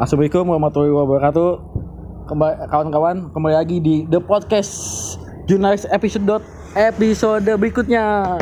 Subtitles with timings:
[0.00, 1.50] Assalamualaikum warahmatullahi wabarakatuh.
[2.24, 4.72] Kembali kawan-kawan kembali lagi di The Podcast
[5.44, 6.40] Jurnalis episode
[6.72, 8.32] episode berikutnya.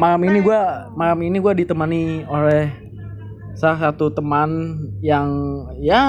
[0.00, 2.72] Malam ini gua malam ini gua ditemani oleh
[3.52, 5.28] salah satu teman yang
[5.76, 6.00] ya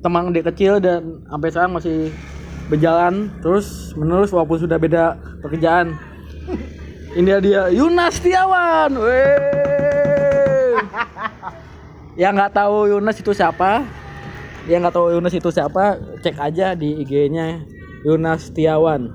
[0.00, 2.08] teman dia kecil dan sampai sekarang masih
[2.72, 6.00] berjalan terus menerus walaupun sudah beda pekerjaan.
[7.12, 8.96] Ini dia Yunas Setiawan.
[8.96, 9.71] Weh.
[12.14, 13.86] Yang nggak tahu Yunas itu siapa?
[14.68, 15.96] Yang nggak tahu Yunas itu siapa?
[16.20, 17.64] Cek aja di IG-nya
[18.04, 19.08] Yunas Setiawan.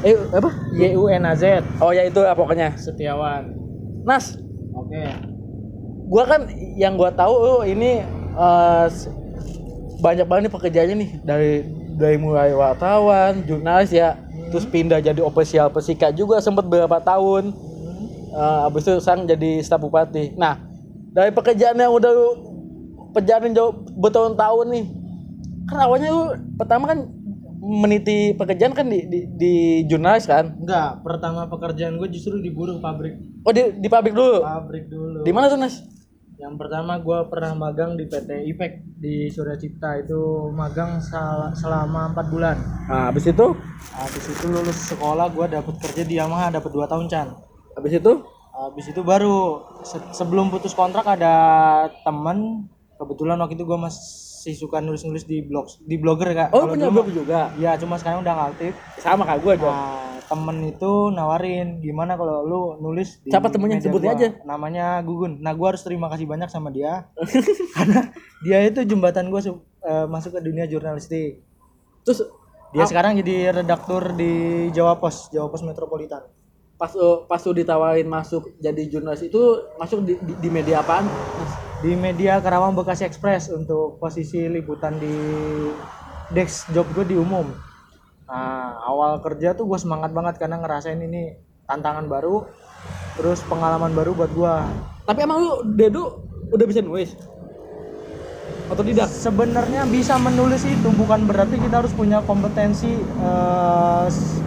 [0.00, 0.50] Eh apa?
[0.72, 2.72] Y U N A Z Oh ya itu ya pokoknya.
[2.74, 3.52] Setiawan.
[4.00, 4.32] Nas,
[4.72, 4.96] Oke.
[6.08, 8.00] gua kan yang gua tahu oh, ini
[8.88, 9.12] s-
[10.00, 11.52] banyak banget nih pekerjaannya nih dari
[12.00, 14.16] dari mulai wartawan, jurnalis ya,
[14.48, 17.52] terus pindah jadi ofisial pesika juga sempat beberapa tahun.
[18.30, 20.38] Eh, abis itu sang jadi staf bupati.
[20.38, 20.54] Nah,
[21.10, 22.28] dari pekerjaan yang udah lu
[23.10, 24.84] perjalanin jauh bertahun-tahun nih,
[25.66, 27.10] kan awalnya lu pertama kan
[27.60, 29.54] meniti pekerjaan kan di, di, di
[29.90, 30.54] jurnalis kan?
[30.56, 33.18] Enggak, pertama pekerjaan gue justru di buruh pabrik.
[33.42, 34.46] Oh di, di pabrik dulu.
[34.46, 35.26] Pabrik dulu.
[35.26, 35.82] Di mana tuh Nas?
[36.40, 42.16] Yang pertama gue pernah magang di PT IPEC di Surya Cipta itu magang sal- selama
[42.16, 42.56] 4 bulan.
[42.88, 43.52] Nah, abis itu,
[43.92, 47.28] Habis itu lulus sekolah gue dapet kerja di Yamaha dapat 2 tahun Chan.
[47.80, 48.12] Abis itu,
[48.50, 49.36] Habis itu baru
[49.80, 51.32] se- sebelum putus kontrak ada
[52.04, 56.48] temen kebetulan waktu itu gue masih suka nulis-nulis di blog di blogger kak.
[56.52, 57.48] oh punya blog juga.
[57.56, 58.76] Iya, cuma sekarang udah aktif.
[59.00, 59.72] Sama kayak gue dong.
[59.72, 63.80] Nah, temen itu nawarin gimana kalau lu nulis di Siapa temennya?
[63.80, 64.28] Sebutin aja.
[64.44, 65.40] Namanya Gugun.
[65.40, 67.08] Nah, gua harus terima kasih banyak sama dia
[67.76, 71.40] karena dia itu jembatan gua su- eh, masuk ke dunia jurnalistik.
[72.04, 72.28] Terus
[72.70, 74.30] Dia sekarang jadi redaktur di
[74.70, 76.22] Jawa Pos, Jawa Pos Metropolitan.
[76.80, 79.36] Pas lu, pas lu ditawarin masuk jadi jurnalis itu
[79.76, 81.12] masuk di, di, di media apaan?
[81.84, 85.16] Di media Karawang Bekasi Express untuk posisi liputan di
[86.32, 87.52] desk job gue di umum.
[88.30, 91.36] Nah, awal kerja tuh gue semangat banget karena ngerasain ini
[91.68, 92.46] tantangan baru,
[93.18, 94.54] terus pengalaman baru buat gua.
[95.04, 96.24] Tapi emang lu Dedo
[96.54, 97.12] udah bisa nulis?
[98.70, 99.10] Atau tidak?
[99.10, 103.02] sebenarnya bisa menulis itu bukan berarti kita harus punya kompetensi
[104.06, 104.38] s-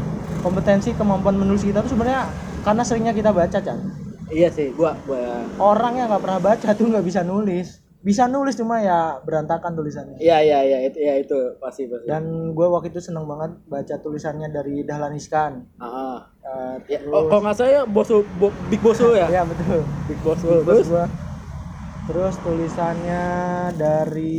[0.43, 2.27] kompetensi kemampuan menulis kita tuh sebenarnya
[2.61, 3.79] karena seringnya kita baca kan
[4.25, 5.45] Iya sih, gua gua.
[5.55, 7.85] Orang yang nggak pernah baca tuh nggak bisa nulis.
[8.01, 10.17] Bisa nulis cuma ya berantakan tulisannya.
[10.17, 11.37] Iya iya iya itu ya itu.
[11.61, 12.09] Pasti pasti.
[12.09, 15.69] dan gue waktu itu seneng banget baca tulisannya dari Dahlan Iskan.
[15.77, 19.29] Ah, Eh, ya, oh, kalau nggak salah ya bos lu- bo- big boss lu ya?
[19.29, 19.79] ya betul.
[20.09, 20.59] Big boss lu.
[20.65, 20.87] terus?
[20.89, 21.05] gua.
[22.03, 23.25] Terus tulisannya
[23.75, 24.35] dari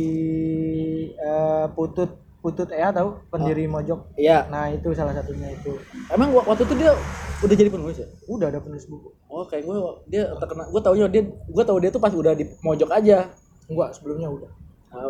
[1.15, 4.45] eh, Putut Putut Ea tahu pendiri Mojok iya.
[4.53, 5.73] Nah itu salah satunya itu.
[6.13, 6.93] Emang wa- waktu itu dia
[7.41, 8.05] udah jadi penulis ya?
[8.29, 9.09] Udah ada penulis buku.
[9.25, 10.69] Oh, kayak gue dia terkenal.
[10.69, 13.33] Gue taunya dia gue tahu dia tuh pas udah di mojok aja.
[13.65, 14.49] Enggak, sebelumnya udah.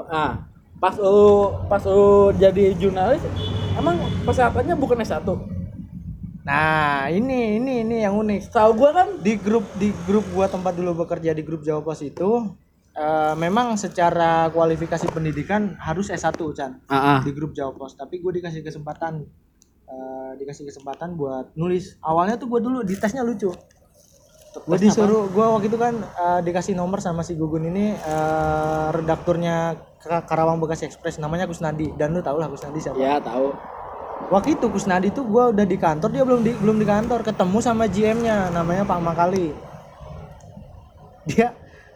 [0.07, 0.47] Ah,
[0.79, 3.19] pas lu pas lu jadi jurnalis,
[3.75, 5.27] emang persyaratannya bukan S1.
[6.45, 8.53] Nah, ini ini ini yang unik.
[8.53, 11.99] Tahu gua kan Di grup di grup gua tempat dulu bekerja di grup Jawa Pos
[11.99, 12.53] itu
[12.95, 18.31] eh, memang secara kualifikasi pendidikan harus S1 Chan ah, di grup Jawa Pos, tapi gue
[18.41, 19.27] dikasih kesempatan
[19.85, 21.99] eh, dikasih kesempatan buat nulis.
[22.01, 23.51] Awalnya tuh gue dulu di tesnya lucu.
[24.55, 29.75] Gue disuruh, gue waktu itu kan eh, dikasih nomor sama si Gugun ini eh, redakturnya
[29.99, 32.95] Ka- Karawang Bekasi Express namanya Kusnadi dan lu tau lah Kusnadi siapa.
[32.95, 33.51] Ya, tahu.
[34.31, 37.57] Waktu itu Kusnadi tuh gue udah di kantor dia belum di belum di kantor ketemu
[37.59, 39.51] sama GM-nya namanya Pak Makali.
[41.27, 41.51] Dia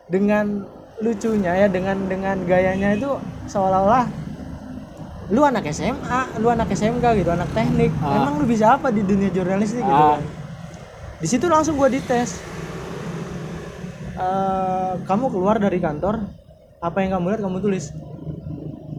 [0.10, 0.66] dengan
[1.00, 3.16] lucunya ya dengan dengan gayanya itu
[3.48, 4.06] seolah-olah
[5.30, 7.94] lu anak SMA, lu anak SMK gitu, anak teknik.
[8.02, 8.18] Ah.
[8.18, 10.18] Emang lu bisa apa di dunia jurnalistik gitu Ah.
[10.18, 10.26] kan?
[11.22, 12.42] Di situ langsung gue dites.
[14.20, 16.28] Eh, kamu keluar dari kantor,
[16.82, 17.94] apa yang kamu lihat kamu tulis.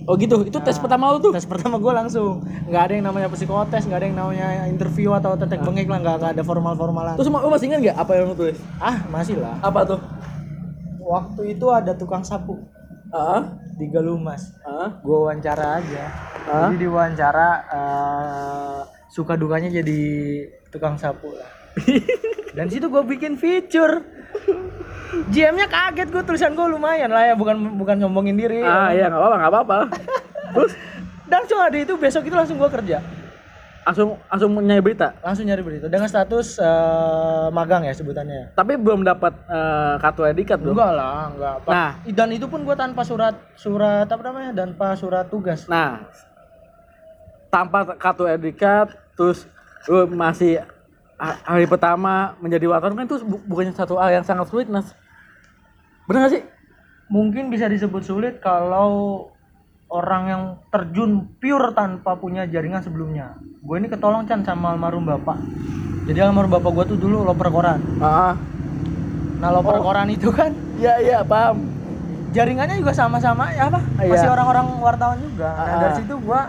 [0.08, 0.46] Oh gitu.
[0.46, 1.34] Itu tes pertama lu tuh.
[1.34, 2.40] Tes pertama gue langsung
[2.70, 6.14] nggak ada yang namanya psikotes, nggak ada yang namanya interview atau tetek bengek lah, nggak
[6.24, 7.18] nggak ada formal formalan.
[7.20, 8.56] Terus lu masih ingat nggak apa yang lu tulis?
[8.80, 9.60] Ah masih lah.
[9.60, 10.00] Apa tuh?
[11.10, 12.54] Waktu itu ada tukang sapu
[13.10, 13.42] Ah,
[13.74, 14.54] di Galumas.
[14.62, 16.04] ah, Gue wawancara aja.
[16.46, 16.70] Hah?
[16.70, 18.80] Jadi diwawancara eh,
[19.10, 20.00] suka dukanya jadi
[20.70, 21.50] tukang sapu lah.
[22.56, 24.06] Dan situ gue bikin feature.
[25.26, 28.62] GM-nya kaget gue tulisan gue lumayan lah ya bukan bukan nyombongin diri.
[28.62, 29.78] ah, iya nggak apa-apa, nggak apa-apa.
[30.54, 30.72] Terus
[31.26, 32.98] Langsung ada itu besok itu langsung gue kerja.
[33.80, 35.16] Langsung langsung nyari berita.
[35.20, 40.56] langsung nyari berita dengan status eh, magang ya sebutannya Tapi belum dapat eh, kartu edikat
[40.56, 40.74] belum.
[40.74, 41.70] enggak lah enggak Pak.
[41.70, 41.90] Nah.
[42.06, 46.04] dan itu pun gua tanpa surat surat apa namanya tanpa surat tugas Nah,
[47.48, 49.48] tanpa kartu edikat, terus
[49.84, 50.62] lu masih
[51.16, 54.92] ha- hari pertama menjadi wartawan kan itu bu- bukannya satu hal yang sangat sulit, Nas.
[56.04, 56.42] bener gak sih
[57.06, 59.26] mungkin bisa disebut sulit kalau
[59.88, 65.36] orang yang terjun pure tanpa punya jaringan sebelumnya gue ini ketolong Chan sama almarhum bapak.
[66.08, 67.80] Jadi almarhum bapak gue tuh dulu loper koran.
[68.00, 68.34] Ah
[69.40, 69.84] nah loper Oh.
[69.84, 71.64] koran itu kan iya iya paham.
[72.30, 73.80] jaringannya juga sama-sama ya apa?
[73.98, 74.06] Iya.
[74.06, 75.50] masih orang-orang wartawan juga.
[75.50, 75.80] Nah Ah.
[75.82, 76.40] dari situ gue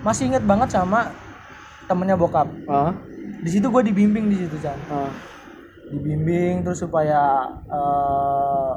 [0.00, 1.10] masih inget banget sama
[1.86, 2.46] temennya bokap.
[2.66, 2.92] Ah
[3.38, 4.78] di situ gue dibimbing di situ Chan.
[4.88, 5.10] Ah
[5.88, 8.72] dibimbing terus supaya eh,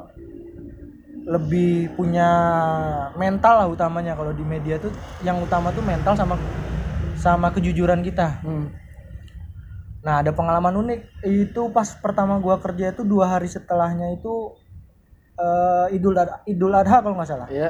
[1.27, 2.29] lebih punya
[3.13, 4.15] mental lah utamanya.
[4.15, 4.89] Kalau di media tuh
[5.21, 6.39] yang utama tuh mental sama
[7.21, 8.41] sama kejujuran kita.
[8.41, 8.67] hmm.
[10.01, 14.57] Nah ada pengalaman unik itu pas pertama gua kerja itu dua hari setelahnya itu
[15.37, 17.47] eh, Idul Adha, Idul Adha kalau nggak salah.
[17.47, 17.69] iya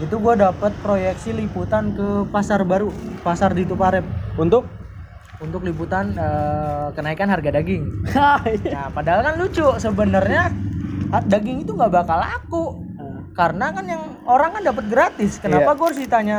[0.00, 2.88] Itu gua dapat proyeksi liputan ke pasar baru,
[3.20, 4.02] pasar di Tuparep
[4.34, 4.64] untuk
[5.38, 7.84] untuk liputan eh, kenaikan harga daging.
[8.48, 8.72] Iya.
[8.72, 10.48] Nah, padahal kan lucu sebenarnya
[11.10, 12.64] ah, daging itu nggak bakal laku
[12.94, 13.20] Ah.
[13.34, 15.36] karena kan yang orang kan dapat gratis.
[15.36, 15.76] Kenapa Iya.
[15.76, 16.38] gue harus ditanya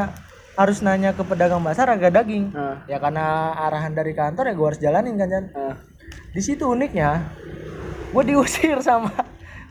[0.53, 2.53] harus nanya ke pedagang pasar harga daging?
[2.53, 2.85] Ah.
[2.85, 5.45] Ya karena arahan dari kantor ya gue harus jalanin kan Jan.
[5.57, 5.75] Ah.
[6.33, 7.25] Di situ uniknya
[8.13, 9.11] gue diusir sama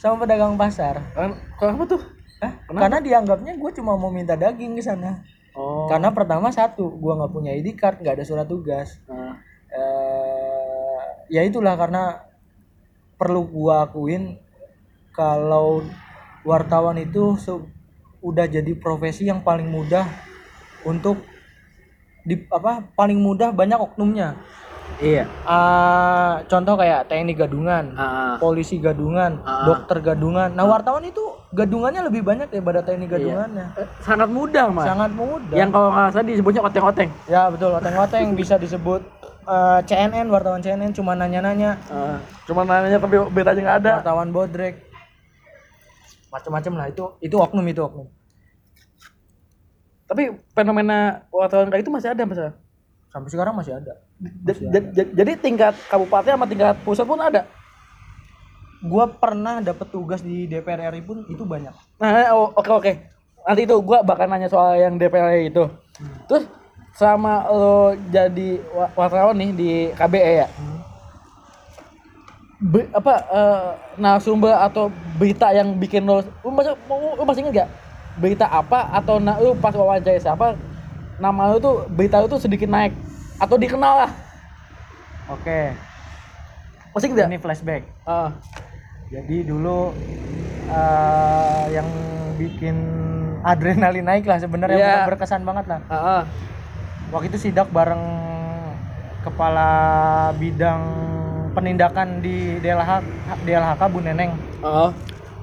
[0.03, 0.99] sama pedagang pasar.
[1.15, 2.03] Kan- kenapa tuh
[2.43, 2.59] Hah?
[2.67, 5.23] Karena dianggapnya gue cuma mau minta daging ke sana.
[5.55, 8.99] oh Karena pertama satu, gue nggak punya ID card, nggak ada surat tugas.
[9.71, 10.03] Eh
[11.33, 12.29] ya itulah karena
[13.17, 14.37] perlu gua akuin
[15.17, 15.81] kalau
[16.45, 17.39] wartawan itu
[18.21, 20.05] udah jadi profesi yang paling mudah
[20.83, 21.23] untuk
[22.23, 24.39] di apa paling mudah banyak oknumnya.
[25.03, 25.27] Iya.
[25.43, 29.67] Ah, contoh kayak TNI gadungan ah polisi gadungan Ah.
[29.67, 30.53] dokter gadungan.
[30.53, 33.67] Nah wartawan itu gadungannya lebih banyak daripada TNI gadungannya.
[33.75, 34.87] Eh, sangat mudah mas.
[34.87, 35.57] Sangat mudah.
[35.57, 37.11] Yang kalau nggak salah disebutnya oteng-oteng.
[37.27, 38.27] Ya betul oteng-oteng.
[38.41, 39.01] Bisa disebut
[39.49, 41.75] eh, CNN wartawan CNN cuma nanya-nanya.
[41.91, 43.93] Ah, cuma nanya tapi beritanya nggak ada.
[44.05, 44.87] Wartawan bodrek.
[46.31, 48.07] Macam-macam lah itu itu oknum itu oknum
[50.13, 52.41] tapi fenomena wartawan kayak itu masih ada mas
[53.09, 53.93] sampai sekarang masih ada.
[54.45, 57.49] J- j- jadi tingkat kabupaten sama tingkat pusat pun ada?
[58.85, 61.73] Gua pernah dapet tugas di DPR RI pun itu banyak.
[61.97, 62.93] Nah oh, oke oke.
[63.49, 65.65] Nanti itu gua bakal nanya soal yang DPR itu.
[66.29, 66.45] Terus
[66.93, 70.49] sama lo jadi wa- wartawan nih di KBE ya?
[72.63, 74.87] Be- apa eh, narasumber atau
[75.19, 76.73] berita yang bikin lo lo masih,
[77.19, 77.71] lo masih inget gak
[78.19, 80.57] berita apa atau na, lo pas wawancara siapa
[81.17, 82.93] nama lo tuh berita lo tuh sedikit naik
[83.41, 84.11] atau dikenal lah.
[85.31, 85.73] Oke.
[86.93, 87.29] Masih inget gak?
[87.33, 87.83] ini flashback.
[88.05, 88.37] Ah,
[89.09, 89.97] jadi dulu
[90.69, 91.89] eh, yang
[92.37, 92.77] bikin
[93.43, 94.87] adrenalin naik lah sebenarnya Iya.
[94.93, 95.81] bukan berkesan banget lah.
[95.89, 96.23] Ah, ah.
[97.13, 98.01] waktu itu sidak bareng
[99.23, 99.71] kepala
[100.37, 100.83] bidang
[101.53, 102.93] penindakan di DLH
[103.45, 104.33] DLHK Bu Neneng.
[104.61, 104.91] Ah,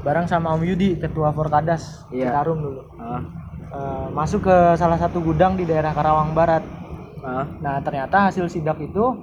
[0.09, 2.33] bareng sama Om Yudi ketua Forkadas Iya.
[2.33, 3.21] Citarum dulu ah,
[3.69, 6.65] Eh, masuk ke salah satu gudang di daerah Karawang Barat
[7.21, 7.45] ah.
[7.61, 9.13] nah ternyata hasil sidak itu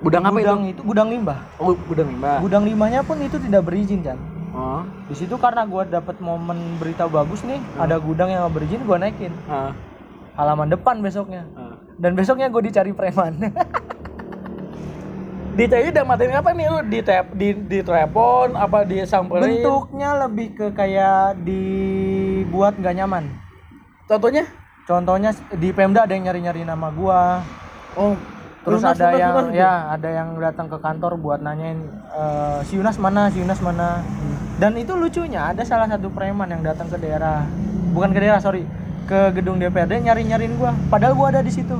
[0.00, 0.40] Gudang apa itu?
[0.40, 2.40] gudang itu gudang limbah Oh, gudang limbah.
[2.40, 4.16] gudang limbahnya pun itu tidak berizin kan
[4.48, 4.80] Oh.
[5.04, 9.36] di situ karena gua dapat momen berita bagus nih ada gudang yang berizin gua naikin
[9.44, 9.76] Ah,
[10.34, 11.76] halaman depan besoknya ah.
[11.94, 13.36] dan besoknya gue dicari preman
[15.58, 16.78] Di TI udah matiin apa nih lu?
[16.86, 19.58] Di tap di di telepon apa di samperin?
[19.58, 23.26] bentuknya lebih ke kayak dibuat nggak nyaman.
[24.06, 24.46] Contohnya?
[24.88, 27.42] contohnya di Pemda ada yang nyari-nyari nama gua.
[27.98, 28.14] Oh,
[28.64, 31.76] terus ada lunas, yang lunas, ya ada yang datang ke kantor buat nanyain
[32.14, 34.00] eh, si Yunas mana si Yunas mana?
[34.62, 37.44] Dan itu lucunya ada salah satu preman yang datang ke daerah
[37.92, 38.62] bukan ke daerah sorry
[39.10, 40.70] ke gedung DPRD nyari nyariin gua.
[40.86, 41.74] Padahal gua ada di situ.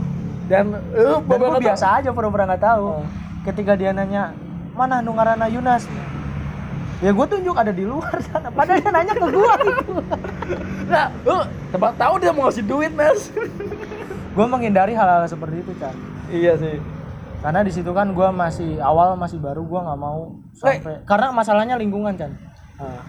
[0.51, 3.07] Dan lu dan gua biasa aja pura-pura nggak tahu.
[3.07, 3.28] Oh.
[3.49, 4.37] Ketika dia nanya
[4.73, 5.89] mana Nungarana Yunas
[6.99, 9.93] ya gue tunjuk ada di luar sana padahal dia nanya ke gua gitu
[10.89, 11.37] Nah, lu
[11.69, 13.29] tempat tahu dia mau ngasih duit, Mas.
[14.37, 15.93] gue menghindari hal-hal seperti itu kan
[16.29, 16.81] iya sih.
[17.39, 21.77] karena di situ kan gua masih awal masih baru gua nggak mau sampai karena masalahnya
[21.77, 22.33] lingkungan kan
[22.79, 23.03] Ah.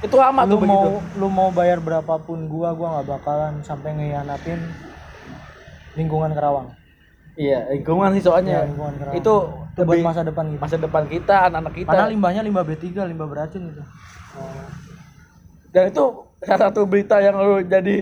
[0.00, 1.16] Itu lama lu tuh mau begitu.
[1.16, 4.60] lu mau bayar berapapun gua gua nggak bakalan sampai ngehianatin
[5.94, 6.68] lingkungan Kerawang
[7.32, 8.52] Iya, lingkungan sih soalnya.
[8.54, 9.16] Ya, lingkungan Kerawang.
[9.16, 9.34] itu
[9.72, 11.88] itu buat masa depan kita masa depan kita, anak-anak kita.
[11.88, 13.82] karena limbahnya limbah B3 limbah beracun gitu
[15.72, 16.04] Dan itu
[16.44, 17.96] salah satu berita yang lu jadi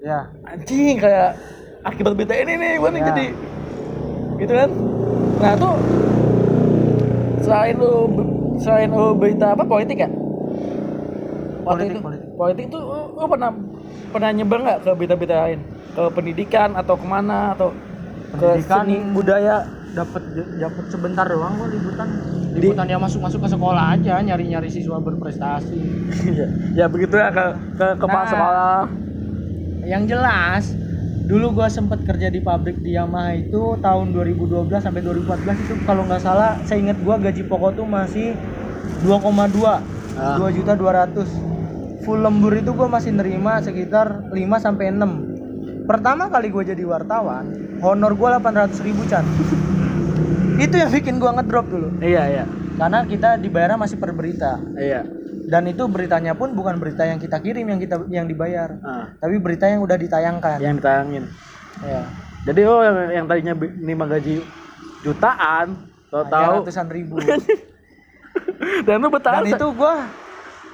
[0.00, 1.36] ya anjing kayak
[1.82, 3.06] akibat berita ini nih gua nih Ya.
[3.12, 3.26] jadi
[4.36, 4.70] gitu kan
[5.36, 5.74] nah tuh
[7.38, 7.92] selain lu
[8.56, 12.28] selain lu berita apa politik ya Waktu Politik, itu, politik.
[12.32, 13.50] politik tuh lu, lu pernah
[14.08, 15.60] pernah nyebar nggak ke berita-berita lain
[15.90, 17.68] ke pendidikan atau ke mana atau
[18.28, 19.56] ke Pendidikan- seni budaya
[19.88, 20.22] dapat
[20.56, 22.08] dapat sebentar doang kok liputan
[22.52, 25.78] liputan yang masuk masuk ke sekolah aja nyari nyari siswa berprestasi
[26.26, 26.46] Iya.
[26.74, 28.28] ya begitu ya ke ke kepala Nah.
[28.28, 28.80] sekolah
[29.82, 30.76] yang jelas
[31.22, 36.04] dulu gua sempet kerja di pabrik di Yamaha itu tahun 2012 sampai 2014 itu kalau
[36.04, 38.36] nggak salah saya ingat gua gaji pokok tuh masih
[39.00, 39.80] 2,2
[40.14, 40.36] Ah.
[40.36, 41.28] 2 juta 200
[42.02, 45.24] full lembur itu gua masih nerima sekitar 5 sampai 6
[45.84, 47.48] pertama kali gua jadi wartawan
[47.82, 49.24] honor gua 800 ribu Chan.
[50.56, 51.88] Itu yang bikin gua ngedrop dulu.
[52.00, 52.44] Iya iya.
[52.76, 54.60] Karena kita dibayarnya masih per berita.
[54.76, 55.04] Iya.
[55.46, 58.74] Dan itu beritanya pun bukan berita yang kita kirim yang kita yang dibayar.
[58.82, 60.58] Ah, tapi berita yang udah ditayangkan.
[60.58, 61.24] Yang ditayangin.
[61.86, 62.02] Ya
[62.46, 64.38] jadi oh yang, yang tadinya nerima gaji
[65.02, 65.74] jutaan
[66.14, 67.18] tau tahu ratusan ribu.
[68.86, 70.06] Dan lu bertahan dan itu gua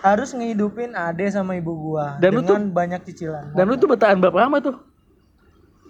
[0.02, 3.54] harus ngehidupin ade sama ibu gua Dan lu dengan banyak cicilan.
[3.54, 4.74] dan lu tuh bertahan berapa lama tuh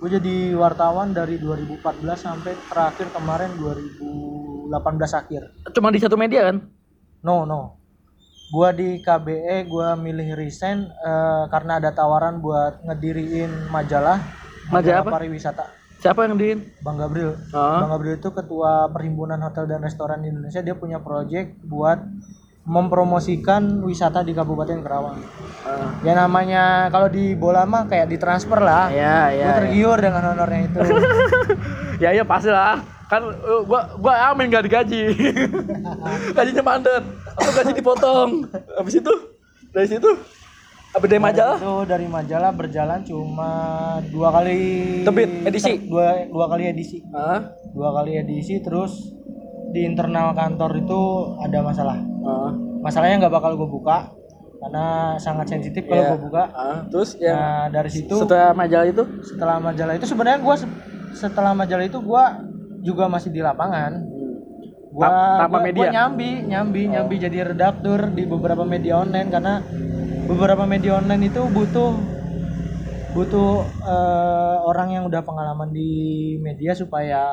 [0.03, 4.67] gue jadi wartawan dari 2014 sampai terakhir kemarin 2018
[5.15, 5.43] akhir.
[5.71, 6.59] Cuma di satu media kan?
[7.23, 7.79] No no.
[8.51, 14.19] Gua di KBE gua milih resign eh, karena ada tawaran buat ngediriin majalah
[14.75, 15.11] Majalah apa?
[15.23, 15.65] pariwisata.
[16.03, 17.39] Siapa yang diin Bang Gabriel.
[17.55, 20.67] Oh Bang Gabriel itu ketua Perhimpunan Hotel dan Restoran di Indonesia.
[20.67, 22.03] Dia punya proyek buat
[22.63, 25.19] mempromosikan wisata di Kabupaten Kerawang.
[25.63, 25.99] ah.
[26.01, 28.87] Ya namanya kalau di bola mah kayak ditransfer lah.
[28.89, 30.81] ya ya Gue tergiur dengan honornya itu.
[32.03, 35.05] ya ya pasti lah kan uh, gua gua amin gak digaji
[36.37, 39.13] gajinya mandet atau gaji dipotong habis itu
[39.69, 40.11] dari situ
[40.91, 43.51] habis dari majalah Itu dari majalah berjalan cuma
[44.09, 44.61] dua kali
[45.05, 45.73] Terbit, edisi?
[45.77, 47.05] ter- dua dua kali edisi.
[47.13, 49.13] ah Dua kali edisi terus
[49.73, 51.01] di internal kantor itu
[51.39, 51.99] ada masalah.
[52.23, 54.11] ah Masalahnya nggak bakal gue buka
[54.59, 54.85] karena
[55.17, 56.11] sangat sensitif kalau Iya.
[56.13, 56.43] gue buka.
[56.53, 60.79] ah terus yang Nah dari situ setelah majalah itu setelah majalah itu sebenarnya gua se-
[61.13, 62.39] setelah majalah itu gua
[62.79, 64.07] juga masih di lapangan
[64.89, 65.07] gua,
[65.41, 65.79] tanpa gua, media?
[65.79, 65.83] Oh.
[65.83, 69.55] gua nyambi nyambi nyambi jadi redaktur di beberapa media online karena
[70.25, 71.91] beberapa media online itu butuh
[73.13, 73.51] butuh
[73.83, 75.91] eh, orang yang udah pengalaman di
[76.39, 77.27] media supaya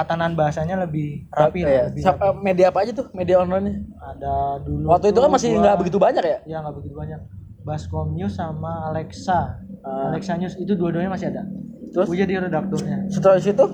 [0.00, 1.82] tatanan bahasanya lebih rapi lah, Iya.
[1.92, 2.40] lebih Siapa- rapi.
[2.40, 3.06] media apa aja tuh?
[3.12, 4.32] Media online ada
[4.64, 6.38] dulu waktu itu kan masih nggak begitu banyak ya?
[6.48, 7.20] Ya nggak begitu banyak.
[7.60, 9.60] Baskom News sama Alexa.
[9.84, 10.08] Ah.
[10.08, 11.44] Alexa News itu dua-duanya masih ada.
[11.92, 12.08] Terus?
[12.08, 13.04] Gue jadi redakturnya.
[13.12, 13.64] Setelah situ?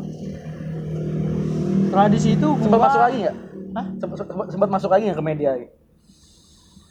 [1.86, 3.36] Setelah di situ gua sempat masuk lagi nggak?
[3.72, 3.86] Hah?
[3.94, 5.50] sempat, sempat, sempat masuk lagi nggak ke media?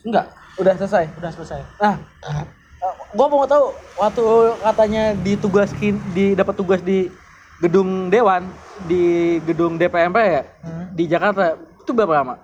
[0.01, 0.25] Enggak
[0.55, 1.03] udah selesai?
[1.19, 1.59] Udah selesai.
[1.77, 1.95] Nah,
[3.11, 3.65] gua mau tahu
[3.97, 4.23] waktu
[4.61, 7.11] katanya ditugaskin di dapat tugas di
[7.59, 8.47] gedung dewan
[8.81, 10.91] di gedung DPR ya Hmm.
[10.91, 12.35] di Jakarta itu berapa lama?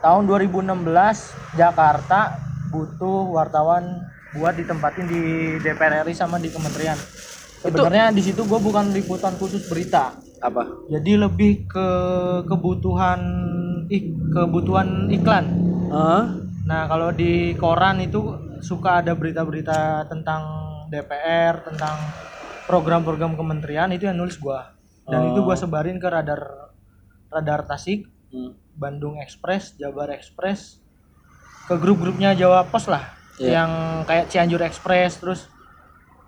[0.00, 2.40] tahun 2016 Jakarta
[2.72, 4.00] butuh wartawan
[4.32, 5.20] buat ditempatin di
[5.60, 6.96] DPR RI sama di kementerian
[7.60, 10.64] sebenarnya di situ gue bukan liputan khusus berita Apa?
[10.88, 11.88] jadi lebih ke
[12.48, 13.20] kebutuhan
[13.92, 15.46] ik, kebutuhan iklan
[15.90, 16.22] Heeh.
[16.70, 18.30] Nah, kalau di koran itu
[18.62, 20.42] suka ada berita-berita tentang
[20.86, 22.14] DPR, tentang
[22.70, 24.78] program-program kementerian itu yang nulis gua.
[25.10, 26.70] Dan itu gua sebarin ke radar
[27.34, 28.54] radar Tasik, Hmm.
[28.78, 30.78] Bandung Express, Jabar Express,
[31.66, 33.10] ke grup-grupnya Jawa Pos lah.
[33.42, 33.58] Iya.
[33.58, 33.70] Yang
[34.06, 35.40] kayak Cianjur Express, terus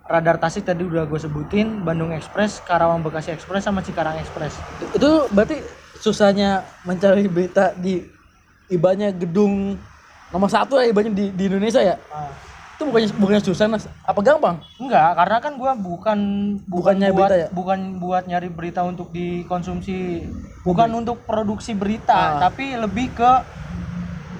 [0.03, 4.59] radar Tasik tadi udah gue sebutin, Bandung Express, Karawang Bekasi Express sama Cikarang Express.
[4.91, 5.63] Itu berarti
[6.03, 8.03] susahnya mencari berita di
[8.67, 9.79] ibanya gedung
[10.27, 11.95] nomor satu ya ibanya di, di Indonesia ya?
[11.95, 12.35] Nah,
[12.83, 13.87] Itu bukannya bukannya susah mas?
[14.03, 14.59] Apa gampang?
[14.75, 16.19] Enggak, karena kan gua bukan
[16.67, 17.47] bukan Bukannya buat berita ya?
[17.55, 20.27] bukan buat nyari berita untuk dikonsumsi,
[20.67, 22.43] bukan untuk produksi berita, Ah.
[22.43, 23.31] tapi lebih ke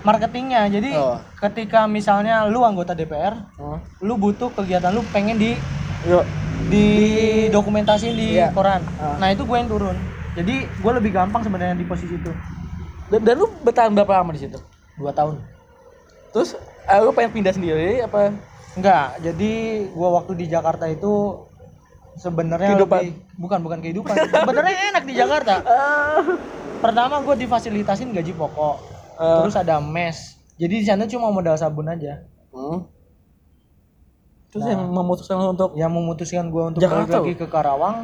[0.04, 0.68] marketingnya.
[0.68, 1.16] Jadi Oh.
[1.40, 3.80] ketika misalnya lu anggota DPR, Oh.
[4.04, 5.56] lu butuh kegiatan lu pengen di
[6.04, 6.28] Yuk.
[6.68, 6.86] di
[7.48, 8.52] dokumentasi di Iya.
[8.52, 8.84] koran.
[9.00, 9.16] Ah.
[9.24, 9.96] Nah, itu gue yang turun.
[10.36, 12.32] Jadi gue lebih gampang sebenarnya di posisi itu.
[13.08, 14.60] Dan, dan lu bertahan berapa lama di situ?
[15.00, 15.40] Dua tahun.
[16.36, 18.34] Terus eh, lu pengen pindah sendiri apa?
[18.74, 19.52] Enggak, jadi
[19.94, 21.46] gua waktu di Jakarta itu
[22.16, 23.00] sebenarnya Kehidupan.
[23.02, 24.13] lebih bukan bukan kehidupan.
[24.18, 25.54] sebenarnya enak di Jakarta.
[26.84, 28.75] Pertama gue difasilitasin gaji pokok.
[29.16, 29.42] Ah.
[29.46, 30.36] Terus ada mes.
[30.60, 32.22] Jadi di sana cuma modal sabun aja.
[32.52, 32.86] Hmm.
[34.52, 37.98] Terus yang memutuskan untuk Yang memutuskan gua untuk Jakarta balik lagi ke Karawang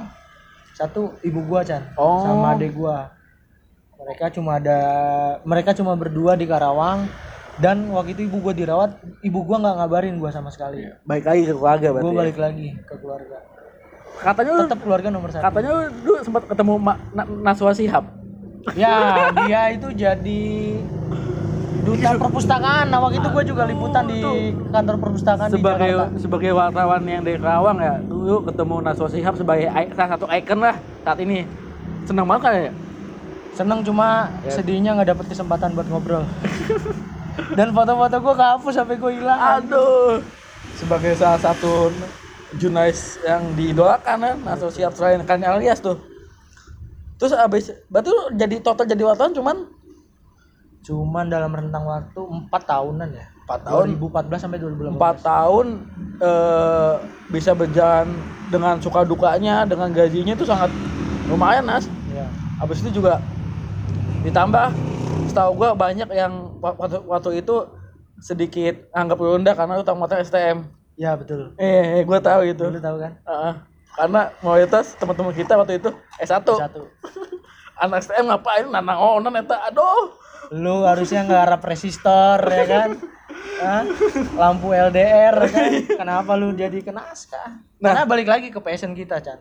[0.74, 2.24] satu ibu gua Chan Oh.
[2.26, 3.14] sama adik gua.
[4.00, 4.80] Mereka cuma ada
[5.44, 7.06] mereka cuma berdua di Karawang
[7.60, 10.80] dan waktu itu ibu gua dirawat, ibu gua nggak ngabarin gua sama sekali.
[11.04, 12.10] baik lagi ke keluarga Gua berarti.
[12.10, 12.20] ya?
[12.20, 13.38] balik lagi ke keluarga.
[14.18, 15.44] Katanya lu Tetap keluarga nomor satu.
[15.46, 18.06] katanya lu dulu sempat ketemu Ma- Na- Naswa Shihab.
[18.74, 18.96] Ya,
[19.34, 20.44] dia itu jadi
[21.82, 22.86] duta perpustakaan.
[22.88, 24.20] Nah, waktu itu gue juga liputan di
[24.66, 26.20] kantor perpustakaan di sebagai Jakarta.
[26.20, 30.76] sebagai wartawan yang dari Kerawang ya dulu ketemu Naswa Shihab sebagai salah satu ikon lah
[31.02, 31.48] saat ini
[32.04, 32.72] senang banget kan ya
[33.50, 34.08] seneng cuma
[34.40, 34.52] Ya.
[34.52, 36.24] sedihnya nggak dapet kesempatan buat ngobrol
[37.58, 39.40] dan foto-foto gue kehapus sampai gue hilang.
[39.40, 40.20] Aduh.
[40.76, 41.92] Sebagai salah satu
[42.56, 44.38] jurnalis yang diidolakan kan?
[44.48, 46.00] Asosiasi selain kan alias tuh.
[47.20, 49.58] Terus abis berarti lu jadi total jadi wartawan cuman?
[50.84, 53.28] Cuman dalam rentang waktu empat tahunan ya.
[53.50, 53.86] 4 tahun.
[53.98, 55.68] 2014 sampai 2018 empat tahun
[56.22, 56.94] eh,
[57.34, 58.08] bisa berjalan
[58.54, 60.70] dengan suka dukanya dengan gajinya itu sangat
[61.28, 61.90] lumayan nas.
[62.14, 62.30] Ya
[62.60, 63.24] habis itu juga
[64.28, 64.76] ditambah
[65.32, 67.56] setahu gua banyak yang waktu, waktu itu
[68.20, 70.68] sedikit anggap rendah karena lu tamatnya STM
[71.00, 71.56] ya betul.
[71.56, 72.68] Eh gua tahu itu.
[72.68, 73.16] Lu tahu kan?
[73.24, 73.56] Heeh.
[73.90, 75.92] karena mayoritas teman-teman kita waktu itu
[76.24, 76.88] S1 satu.
[77.84, 78.68] Anak STM ngapain?
[78.68, 79.60] Nanang onan eta.
[79.72, 80.16] Aduh.
[80.56, 82.90] Lu harusnya nggak resistor ya kan?
[83.60, 83.84] Hah?
[84.40, 85.72] lampu LDR kan?
[86.00, 87.60] Kenapa lu jadi ke naskah?
[87.84, 87.92] Nah.
[87.92, 89.40] nah balik lagi ke passion kita Chan.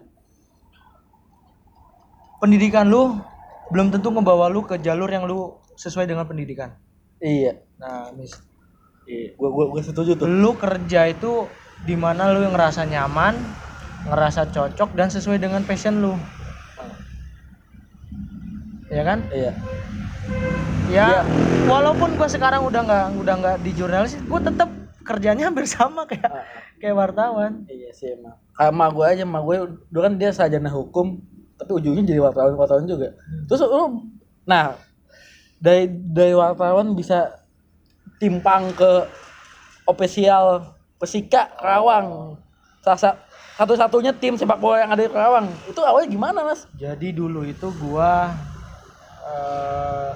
[2.43, 3.19] Pendidikan lu
[3.71, 6.75] belum tentu ngebawa lu ke jalur yang lu sesuai dengan pendidikan
[7.23, 7.53] iya.
[7.79, 8.35] Nah mis
[9.09, 9.35] iya.
[9.39, 10.27] Gua gua, gua setuju tuh.
[10.29, 11.47] Lu kerja itu
[11.87, 13.39] di mana lu ngerasa nyaman
[14.09, 16.15] ngerasa cocok dan sesuai dengan passion lu.
[18.89, 19.25] Ya kan?
[19.31, 19.53] Iya.
[20.89, 21.09] Ya
[21.69, 24.73] walaupun gua sekarang udah nggak udah nggak di jurnalis gua tetap
[25.09, 26.29] kerjanya hampir sama kayak
[26.77, 27.65] kayak wartawan.
[27.65, 28.37] Iya sih emang.
[28.53, 29.57] Kayak emak gue aja, emak gue
[29.89, 31.23] dulu kan dia sarjana hukum,
[31.57, 33.17] tapi ujungnya jadi wartawan wartawan juga.
[33.49, 34.05] Terus lu,
[34.45, 34.77] nah
[35.59, 37.35] dari dari wartawan bisa
[38.19, 39.07] timpang ke
[39.85, 42.39] official Persika Karawang.
[42.83, 43.19] Salah sa-
[43.55, 45.47] satu-satunya tim sepak bola yang ada di Karawang.
[45.67, 46.67] Itu awalnya gimana mas?
[46.75, 48.31] jadi dulu itu gua
[49.25, 50.11] eh,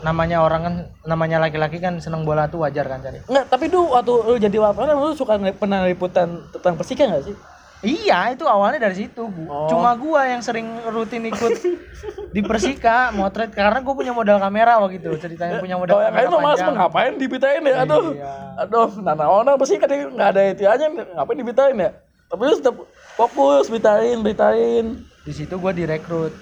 [0.00, 3.92] namanya orang kan namanya laki-laki kan seneng bola tuh wajar kan cari Enggak, tapi dulu
[3.92, 7.36] waktu lu jadi wartawan lu suka pernah liputan tentang Persika nggak sih?
[7.80, 9.24] Iya, itu awalnya dari situ.
[9.48, 9.64] Oh.
[9.64, 11.64] Cuma gua yang sering rutin ikut
[12.36, 15.08] di Persika motret karena gua punya modal kamera waktu itu.
[15.16, 17.82] Ceritanya punya modal Oh, kamera mah mas ngapain dibitain ya?
[17.82, 18.12] Aduh.
[18.12, 18.32] Iya.
[18.60, 21.90] Aduh, nah nah orang pasti kan nggak ada itiannya ngapain dibitain ya?
[22.28, 22.76] Tapi lu tetap
[23.16, 24.84] fokus bitain, bitain.
[25.20, 26.36] Di situ gua direkrut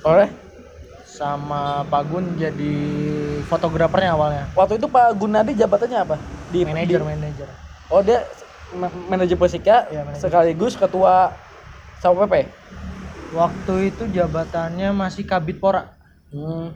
[0.00, 0.30] Oleh
[1.04, 2.74] sama Pak Gun jadi
[3.44, 4.44] fotografernya awalnya.
[4.54, 6.16] waktu itu Pak Gunadi jabatannya apa?
[6.48, 7.48] Di Manajer, di- manajer.
[7.88, 8.22] oh dia
[9.08, 10.20] manajer Persika manajer.
[10.20, 11.32] sekaligus ketua
[11.98, 12.34] Satpol PP.
[13.28, 15.92] Waktu itu jabatannya masih Kabit Pora.
[16.32, 16.72] Hmm.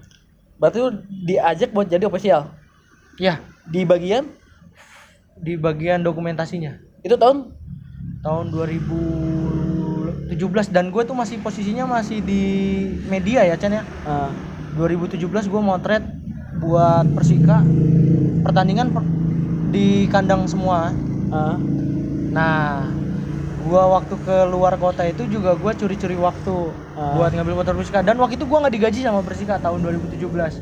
[0.57, 0.91] Berarti lu
[1.25, 2.49] diajak buat jadi official
[3.19, 4.25] Ya, di bagian
[5.37, 6.79] di bagian dokumentasinya.
[7.03, 7.51] itu tahun
[8.23, 10.39] Tahun 2017
[10.71, 12.43] dan gue tuh masih posisinya masih di
[13.11, 13.83] media ya Chan ya.
[14.07, 14.31] Ah,
[14.73, 15.19] 2017
[15.51, 16.01] gue motret
[16.57, 17.67] buat Persika
[18.41, 19.11] pertandingan per-
[19.69, 20.95] di kandang semua.
[21.33, 21.57] Ah.
[22.33, 22.89] Nah,
[23.61, 26.55] gua waktu ke luar kota itu juga gua curi-curi waktu
[26.97, 27.17] Ah.
[27.17, 30.61] buat ngambil motor Persika dan waktu itu gua nggak digaji sama Persika tahun 2017.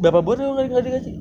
[0.00, 1.12] berapa bulan lu nggak digaji?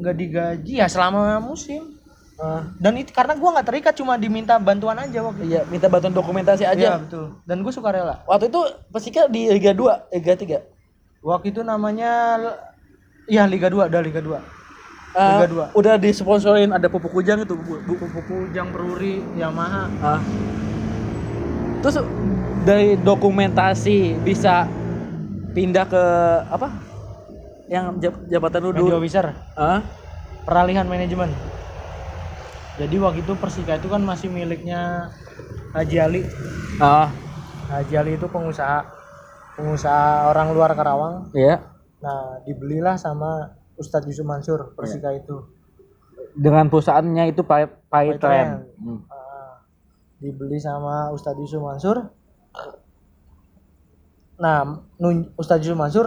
[0.00, 1.92] Nggak digaji ya selama musim.
[2.36, 6.12] Ah, Dan itu karena gua nggak terikat cuma diminta bantuan aja waktu iya, minta bantuan
[6.12, 6.88] dokumentasi Iya, aja.
[7.00, 7.32] betul.
[7.48, 8.20] Dan gue suka rela.
[8.28, 8.60] Waktu itu
[8.92, 10.58] Persika di Liga 2, Liga 3.
[11.24, 12.36] Waktu itu namanya
[13.24, 14.36] Iya Liga 2, udah Liga 2.
[15.16, 15.64] Liga dua.
[15.72, 19.88] udah disponsorin ada pupuk kujang itu bu, bu- Buku Jang Peruri, Yamaha.
[19.98, 20.20] Ah.
[21.80, 21.96] Terus
[22.62, 24.68] dari dokumentasi bisa
[25.50, 26.04] pindah ke
[26.46, 26.68] apa?
[27.66, 28.96] Yang jab- jabatan lu dulu.
[28.96, 29.32] officer.
[29.54, 29.80] Ah?
[30.42, 31.26] peralihan manajemen.
[32.76, 35.10] Jadi waktu itu Persika itu kan masih miliknya
[35.72, 36.20] Haji Ali.
[36.78, 37.10] Ah,
[37.66, 38.86] Haji Ali itu pengusaha
[39.56, 41.32] pengusaha orang luar Karawang.
[41.32, 41.64] iya.
[41.98, 45.44] Nah, dibelilah sama Ustadz Yusuf Mansur Persika itu.
[46.32, 48.16] Dengan perusahaannya itu Tren.
[48.18, 48.48] Tren.
[49.08, 49.64] Ah,
[50.16, 52.12] dibeli sama Ustadz Yusuf Mansur.
[54.36, 54.58] Nah,
[54.96, 56.06] nun- Ustadz Yusuf Mansur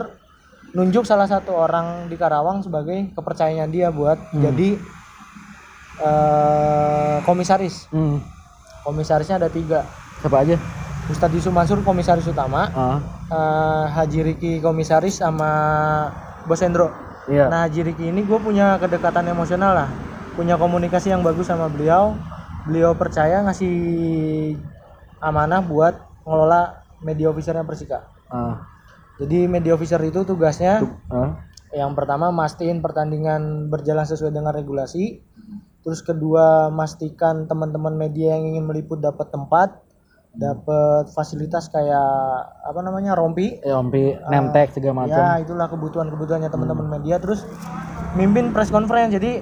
[0.70, 4.78] nunjuk salah satu orang di Karawang sebagai kepercayaan dia buat jadi
[6.00, 7.90] eh, komisaris.
[7.90, 8.22] Hmm.
[8.82, 9.82] Komisarisnya ada tiga.
[10.22, 10.56] Siapa aja?
[11.10, 12.98] Ustadz Yusuf Mansur komisaris utama, Ah.
[13.28, 15.50] eh, Haji Riki komisaris sama
[16.46, 17.09] Bos Endro.
[17.30, 17.46] Iya.
[17.48, 19.90] Nah Haji Riki ini gue punya kedekatan emosional lah,
[20.34, 22.18] punya komunikasi yang bagus sama beliau.
[22.66, 23.78] Beliau percaya ngasih
[25.22, 28.10] amanah buat ngelola media officernya Persika.
[28.28, 28.66] Ah.
[29.22, 31.46] Jadi media officer itu tugasnya Ah.
[31.70, 35.22] yang pertama mastiin pertandingan berjalan sesuai dengan regulasi.
[35.86, 39.80] Terus kedua mastikan teman-teman media yang ingin meliput dapat tempat,
[40.36, 43.58] dapat fasilitas kayak apa namanya rompi.
[43.66, 45.18] Ya, Ompi, nemtek segala macam.
[45.18, 47.18] Ya itulah kebutuhan-kebutuhannya teman-teman media.
[47.18, 47.44] Terus
[48.14, 49.14] mimpin press conference.
[49.18, 49.42] Jadi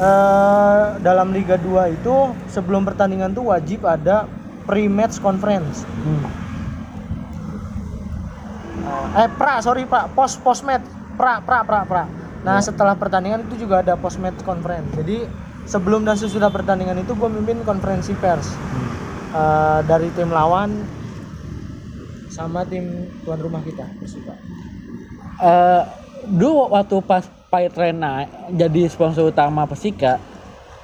[0.00, 2.14] eh, dalam Liga 2 itu
[2.48, 4.24] sebelum pertandingan tuh wajib ada
[4.64, 5.84] pre-match conference.
[6.02, 6.42] Hmm.
[9.12, 10.80] eh pra sorry pak pos posmed
[11.20, 12.04] pra pra pra pra
[12.42, 15.28] nah setelah pertandingan itu juga ada postmed conference jadi
[15.68, 18.56] sebelum dan sesudah pertandingan itu gue mimpin konferensi pers
[19.32, 20.76] Eh, dari tim lawan
[22.28, 24.36] sama tim tuan rumah kita Persika
[25.40, 25.82] Eh,
[26.28, 30.20] dulu waktu pas Paitrena jadi sponsor utama Persika,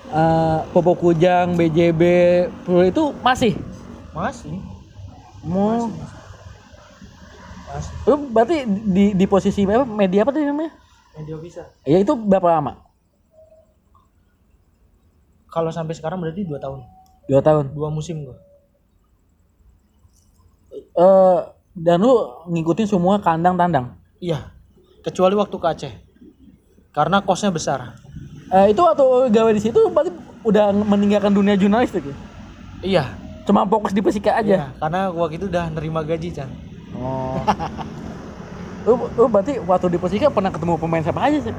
[0.08, 2.02] eh Popok Kujang, BJB,
[2.64, 3.52] Pro itu masih.
[4.16, 4.56] masih
[5.44, 5.92] Mau,
[7.68, 10.72] masih lu berarti di di posisi apa media apa tadi namanya?
[11.20, 12.80] media bisa Ya itu berapa lama?
[15.48, 16.84] kalau sampai sekarang berarti dua tahun
[17.28, 17.76] Dua tahun.
[17.76, 18.36] dua musim gue
[20.98, 21.38] Eh
[21.78, 22.10] dan lu
[22.50, 23.94] ngikutin semua kandang tandang.
[24.18, 24.50] iya
[25.04, 25.94] kecuali waktu ke Aceh
[26.90, 27.94] karena kosnya besar
[28.48, 30.10] Eh itu waktu gawe di situ berarti
[30.42, 32.16] udah meninggalkan dunia jurnalistik ya?
[32.82, 33.04] iya
[33.44, 34.44] Cuma fokus di Persika aja.
[34.44, 36.48] Iya, karena waktu itu udah nerima gaji Chan
[36.98, 37.38] Oh.
[38.88, 41.54] lu, lu berarti waktu di Persika pernah ketemu pemain siapa aja sih?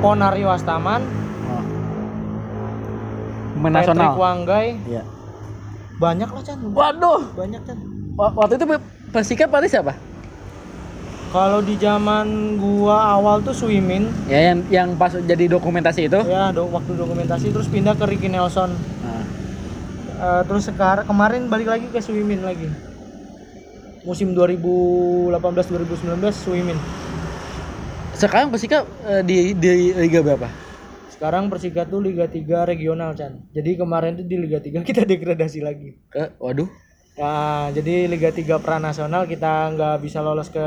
[0.00, 1.04] Ponario Astaman
[3.58, 4.14] Pemain Patrick nasional.
[4.16, 5.02] Wanggai Iya.
[5.98, 7.20] banyak lah Chan Waduh.
[7.34, 7.78] banyak Chan
[8.14, 8.64] Wa- Waktu itu
[9.08, 9.94] Persika berarti siapa?
[11.28, 12.24] kalau di zaman
[12.56, 16.16] gua awal tuh Swimin Ya yang yang pas jadi dokumentasi itu.
[16.24, 19.24] ya do, waktu dokumentasi terus pindah ke Ricky Nelson Nah.
[20.18, 22.66] Eh, terus sekarang kemarin balik lagi ke Swimin lagi
[24.02, 25.36] musim 2018-2019
[26.32, 26.78] Swimin
[28.12, 30.48] Sekarang Persika eh, di di liga berapa?
[31.18, 35.58] Sekarang Persika tuh Liga 3 regional Chan jadi kemarin tuh di Liga 3 kita degradasi
[35.60, 36.70] lagi Ke waduh.
[37.18, 40.62] Nah, jadi Liga 3 pranasional kita nggak bisa lolos ke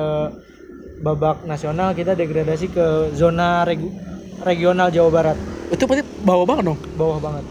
[1.00, 3.96] babak nasional, kita degradasi ke zona regu-
[4.44, 5.38] regional Jawa Barat.
[5.72, 6.80] Itu berarti bawah banget dong.
[7.00, 7.44] Bawah banget.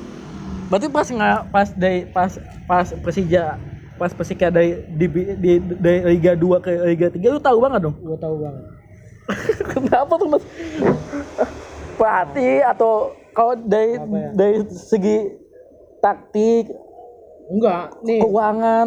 [0.69, 2.33] Berarti pas nggak pas dari pas
[2.69, 3.59] pas Persija
[3.97, 5.07] pas Persika dari di,
[5.41, 7.97] di, dari Liga 2 ke Liga 3 lu tahu banget dong.
[8.05, 8.65] Gua tahu banget.
[9.73, 10.45] Kenapa tuh Mas?
[12.01, 12.93] Pelatih atau
[13.31, 14.31] kalau dari Apa ya?
[14.33, 15.19] dari segi
[15.99, 16.73] taktik,
[17.47, 18.87] Enggak, nih keuangan,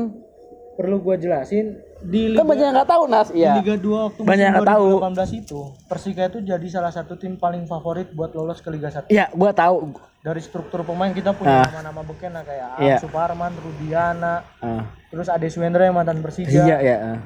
[0.73, 3.29] perlu gua jelasin di kan Liga, banyak yang nggak tahu Nas.
[3.29, 3.53] Iya.
[3.55, 4.87] Liga 2 waktu Banyak yang musim nggak tahu.
[5.29, 9.07] 2018 itu, Persika itu jadi salah satu tim paling favorit buat lolos ke Liga 1.
[9.07, 9.93] Iya, gua tahu.
[10.19, 11.67] Dari struktur pemain kita punya Ah.
[11.69, 12.67] nama-nama beken lah kayak.
[12.73, 16.63] Am Suparman, Rudiana, Ah, terus Ade Swendra yang mantan Persija.
[16.65, 16.97] iya, iya.
[17.13, 17.19] ah.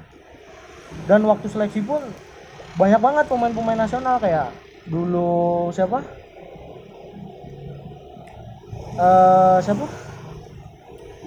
[1.03, 1.99] dan waktu seleksi pun
[2.73, 4.49] banyak banget pemain-pemain nasional kayak
[4.87, 5.29] dulu
[5.69, 5.99] siapa
[8.97, 9.85] eh siapa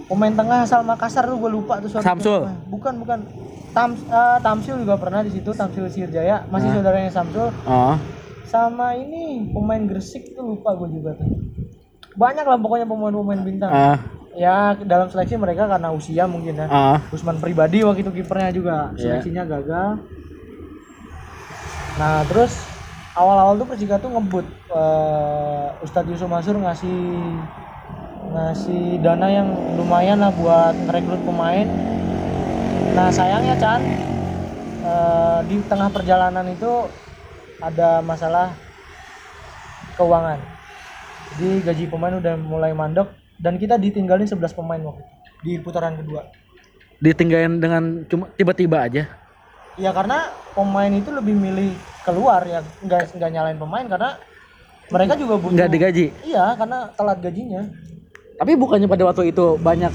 [0.07, 2.43] pemain tengah asal Makassar tuh gue lupa tuh Samsul.
[2.43, 2.59] pemain.
[2.67, 3.21] bukan bukan
[3.71, 7.95] Tam, eh, Tamsil juga pernah di situ Tamsil Sirjaya masih saudaranya Samsul Oh.
[8.43, 11.31] sama ini pemain Gresik tuh lupa gue juga tuh
[12.13, 13.97] banyak lah pokoknya pemain-pemain bintang Ah,
[14.35, 16.99] ya dalam seleksi mereka karena usia mungkin ya ah.
[17.09, 19.23] Usman pribadi waktu itu kipernya juga Iya.
[19.23, 19.89] seleksinya gagal.
[21.93, 22.67] Nah terus
[23.15, 26.99] awal-awal tuh Persika tuh ngebut eh, Ustadz Yusuf Mansur ngasih
[28.31, 31.67] ngasih dana yang lumayan lah buat merekrut pemain.
[32.95, 33.81] Nah sayangnya Chan
[34.87, 36.87] eh, di tengah perjalanan itu
[37.61, 38.55] ada masalah
[39.99, 40.39] keuangan.
[41.37, 43.07] Jadi gaji pemain udah mulai mandek
[43.41, 46.29] dan kita ditinggalin 11 pemain waktu itu di putaran kedua.
[47.01, 49.20] Ditinggalin dengan cuma tiba-tiba aja.
[49.81, 51.73] Ya karena pemain itu lebih milih
[52.05, 54.11] keluar ya nggak nggak nyalain pemain karena
[54.93, 55.57] mereka juga butuh.
[55.57, 56.07] Nggak digaji.
[56.21, 57.63] Iya karena telat gajinya.
[58.37, 59.93] Tapi bukannya pada waktu itu banyak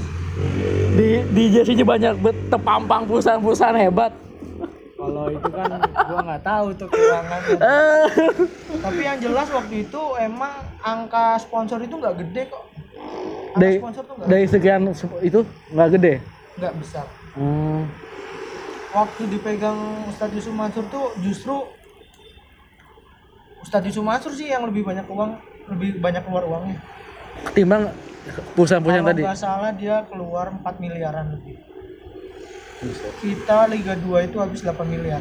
[0.98, 2.18] di di jersey banyak
[2.50, 4.10] terpampang perusahaan-perusahaan hebat.
[4.96, 7.56] Kalau itu kan gua nggak tahu tuh keuangannya.
[7.62, 8.06] Eh,
[8.82, 12.64] Tapi yang jelas waktu itu emang angka sponsor itu nggak gede kok.
[13.54, 14.82] Angka dari sponsor tuh nggak dari sekian
[15.22, 16.14] itu nggak gede.
[16.56, 17.06] nggak besar.
[17.36, 17.84] Hmm.
[18.96, 21.68] Waktu dipegang Ustadz Yusuf Mansur tuh justru
[23.60, 25.36] Ustadz Yusuf Mansur sih yang lebih banyak uang,
[25.68, 26.80] lebih banyak keluar uangnya.
[27.52, 27.92] Ketimbang
[28.56, 29.22] perusahaan-perusahaan Kalau tadi.
[29.28, 31.60] nggak salah dia keluar 4 miliaran lebih.
[33.20, 35.20] Kita Liga 2 itu habis 8 miliar.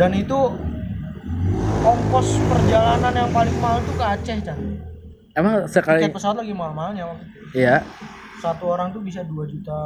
[0.00, 0.38] Dan itu
[1.84, 4.58] ongkos perjalanan yang paling mahal tuh ke Aceh, Chan.
[5.32, 7.36] Emang sekali Tiket pesawat lagi mahal-mahalnya waktu itu.
[7.56, 7.84] ya
[8.42, 9.78] Satu orang tuh bisa 2 juta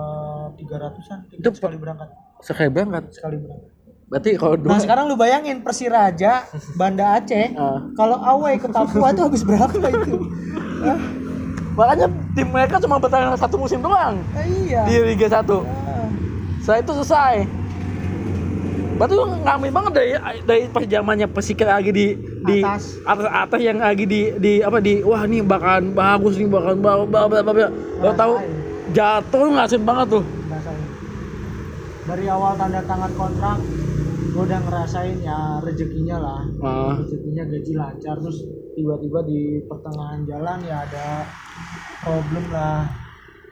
[0.56, 2.08] 300-an tiket Itu sekali berangkat.
[2.40, 3.04] sekali banget.
[3.12, 3.70] Sekali berangkat.
[4.06, 7.82] Berarti kalau dua Nah, sekarang lu bayangin Persiraja Banda Aceh Ah.
[7.92, 10.14] kalau away ke Papua itu habis berapa itu?
[10.80, 10.98] Hah?
[11.76, 14.88] makanya tim mereka cuma bertahan satu musim doang Ah, iya.
[14.88, 15.36] di Liga 1.
[15.36, 16.08] Ah.
[16.62, 17.34] Setelah itu selesai.
[18.96, 19.24] Berarti lu
[19.68, 20.10] banget dari
[20.46, 22.06] dari pas zamannya Persika lagi di
[22.46, 23.02] di Atas.
[23.02, 27.06] atas atas yang lagi di di apa di wah nih bakalan bagus nih bakalan bagus
[27.10, 27.70] bagus bagus.
[27.98, 28.34] Lo tahu
[28.90, 30.24] jatuh lu ngasin banget tuh.
[30.46, 30.86] Rasanya.
[32.06, 33.58] dari awal tanda tangan kontrak
[34.30, 36.94] gue udah ngerasain ya rezekinya lah Ah.
[37.02, 38.46] rezekinya gaji lancar terus
[38.78, 41.26] tiba-tiba di pertengahan jalan ya ada
[41.98, 42.86] problem lah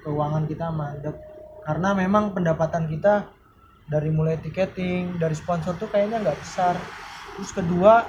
[0.05, 1.17] keuangan kita mandek
[1.65, 3.27] karena memang pendapatan kita
[3.89, 6.77] dari mulai tiketing dari sponsor tuh kayaknya nggak besar
[7.35, 8.05] terus kedua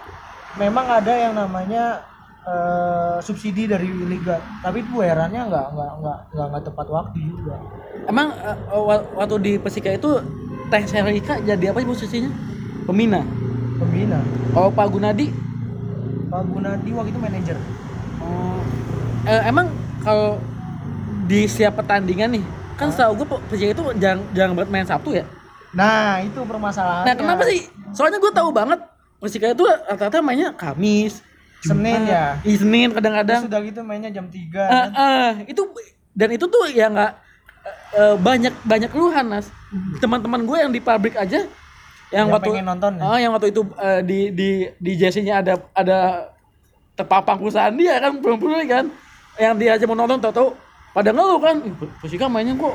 [0.56, 2.00] memang ada yang namanya
[2.42, 7.56] eh, subsidi dari liga tapi bayarannya nggak nggak nggak nggak nggak tepat waktu juga
[8.06, 8.30] Emang
[8.70, 10.22] wa- waktu di Persika itu
[10.66, 12.30] Teh Serika jadi apa sih posisinya?
[12.84, 13.22] Pembina.
[13.76, 14.20] pembina
[14.52, 15.34] Oh Pak Gunadi.
[16.28, 17.58] Pak Gunadi waktu itu manajer
[18.18, 18.58] Oh.
[19.24, 20.38] Eh, emang kalau
[21.24, 25.26] di setiap pertandingan nih, kan setahu gue Persika itu jarang jarang banget main Sabtu ya.
[25.72, 27.66] nah itu permasalahannya Nah kenapa sih?
[27.92, 28.80] Soalnya gue tahu banget
[29.18, 31.24] Persika itu rata-rata mainnya Kamis,
[31.64, 33.42] Senin ya Terus kadang-kadang.
[33.50, 34.90] sudah gitu mainnya jam 3 Eh, kan?
[34.94, 35.62] eh, itu
[36.14, 37.12] dan itu tuh ya nggak
[37.66, 39.50] eh, eh, banyak banyak keluhan nas.
[39.98, 41.44] Teman-teman gue yang di pabrik aja
[42.14, 43.04] yang, Yang waktu nonton ya?
[43.04, 46.00] Ah, yang waktu itu eh, di di di jersey-nya ada ada
[46.96, 48.86] terpapang perusahaan dia kan belum belum kan
[49.36, 50.56] yang dia aja mau nonton tahu-tahu
[50.96, 52.72] pada ngeluh kan "Ih, Persika mainnya kok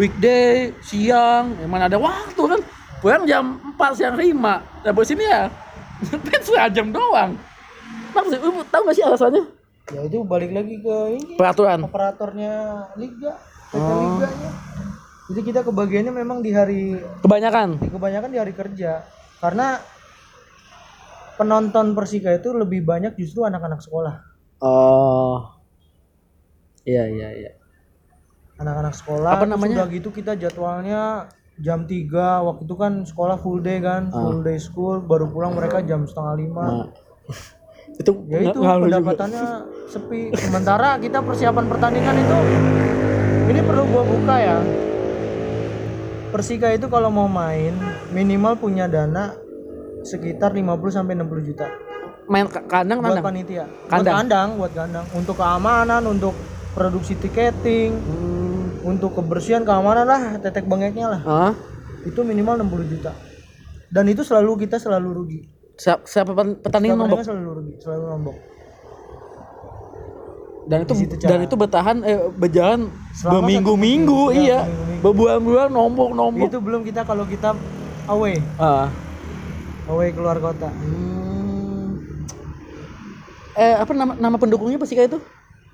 [0.00, 2.60] weekday siang yang mana ada waktu kan
[3.04, 3.44] pulang jam
[3.76, 4.32] 4 siang 5
[4.80, 5.52] dapet sini ya
[6.24, 7.36] kan setengah jam doang
[8.24, 8.38] sih?
[8.38, 9.44] Lu tahu gak sih alasannya?
[9.86, 11.84] ya itu balik lagi ke ini Peraturan.
[11.84, 12.52] operatornya
[12.96, 13.36] liga
[13.68, 14.16] PT Oh.
[14.16, 14.50] liganya
[15.26, 17.76] jadi kita kebagiannya memang di hari Kebanyakan.
[17.76, 19.04] di kebanyakan di hari kerja
[19.38, 19.76] karena
[21.34, 24.24] penonton Persika itu lebih banyak justru anak-anak sekolah
[24.58, 25.52] Oh.
[26.82, 27.52] Iya, iya, iya.
[28.56, 29.84] anak-anak sekolah Apa namanya?
[29.84, 32.10] udah gitu kita jadwalnya jam 3
[32.42, 34.18] waktu itu kan sekolah full day kan Ah.
[34.20, 36.86] full day school baru pulang mereka jam setengah lima Nah.
[37.94, 38.98] itu ya itu ngaruh juga.
[38.98, 39.44] pendapatannya
[39.86, 42.38] sepi sementara kita persiapan pertandingan itu
[43.46, 44.58] ini perlu gua buka ya
[46.28, 47.70] Persika itu kalau mau main
[48.10, 49.38] minimal punya dana
[50.02, 51.70] sekitar 50 sampai 60 juta
[52.26, 53.24] main ka- kandang buat kandang.
[53.24, 54.14] panitia buat Kandang.
[54.18, 56.34] kandang buat kandang untuk keamanan untuk
[56.74, 58.43] produksi tiketing Hmm.
[58.84, 61.22] Untuk kebersihan keamanan lah tetek bengeknya lah.
[61.24, 61.52] Ah.
[62.04, 63.16] itu minimal 60 juta.
[63.88, 65.40] Dan itu selalu kita selalu rugi.
[65.80, 66.04] Siapa,
[66.60, 67.18] pertandingan Setiap nombok?
[67.24, 68.36] selalu rugi selalu nombok.
[70.64, 70.92] Dan itu
[71.28, 72.88] dan itu bertahan eh berjalan
[73.20, 74.64] berminggu-minggu iya.
[74.64, 76.48] Ya, berbulan-bulan nombok nombok.
[76.48, 77.52] Itu belum kita kalau kita
[78.08, 78.40] away.
[78.56, 78.88] Ah.
[79.88, 80.68] Away keluar kota.
[80.72, 82.00] Hmm.
[83.54, 85.22] eh apa nama nama pendukungnya Persika itu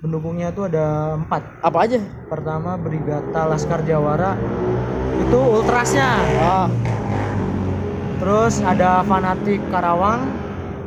[0.01, 1.41] pendukungnya itu ada empat.
[1.61, 2.01] Apa aja?
[2.27, 4.33] Pertama Brigata Laskar Jawara.
[5.21, 6.17] Itu ultrasnya.
[6.41, 6.67] Ah.
[8.17, 10.29] Terus ada fanatik Karawang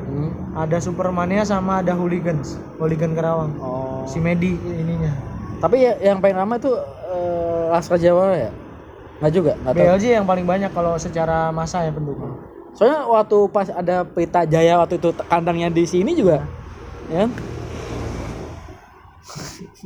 [0.06, 0.54] hmm.
[0.54, 3.54] ada Supermania sama ada hooligans hooligan Karawang.
[3.62, 4.02] Oh.
[4.06, 5.14] Si Medi ininya.
[5.62, 6.70] Tapi ya, yang paling lama itu
[7.14, 8.50] eh, Laskar Jawa ya?
[9.22, 9.52] Nggak juga?
[9.62, 9.82] Nggak tahu.
[9.86, 12.38] BLJ yang paling banyak kalau secara masa ya pendukung.
[12.74, 16.42] Soalnya waktu pas ada Pelita Jaya waktu itu kandangnya di sini juga
[17.06, 17.30] ya kan?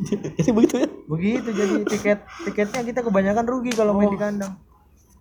[0.36, 0.88] jadi begitu ya?
[1.06, 4.54] Begitu jadi tiket tiketnya kita kebanyakan rugi kalau main di kandang.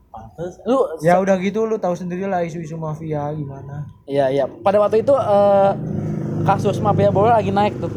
[0.07, 0.57] Pantes.
[0.63, 3.85] Lu ya udah gitu lu tahu sendiri lah isu-isu mafia gimana.
[4.03, 4.45] Iya iya.
[4.45, 5.71] Pada waktu itu eh,
[6.43, 7.91] kasus mafia bola lagi naik tuh.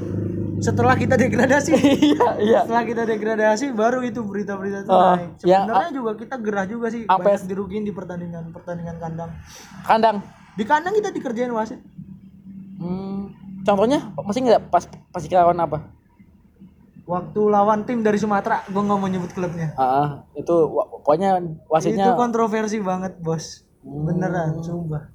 [0.60, 1.72] Setelah kita degradasi.
[2.12, 2.60] Iya iya.
[2.64, 5.28] Setelah kita degradasi baru itu berita-berita itu Ah, naik.
[5.40, 7.02] ya, sebenarnya juga kita gerah juga sih.
[7.04, 9.30] Sampai- banyak dirugiin di pertandingan pertandingan kandang.
[9.82, 10.16] Kandang?
[10.50, 11.80] Di kandang kita dikerjain wasit
[12.80, 13.20] hmm,
[13.62, 15.78] contohnya masih nggak pas pas lawan apa
[17.04, 19.72] waktu lawan tim dari Sumatera gue nggak mau nyebut klubnya.
[19.74, 23.64] Ah itu wa- pokoknya wasitnya itu kontroversi banget bos.
[23.80, 25.08] Beneran sumpah.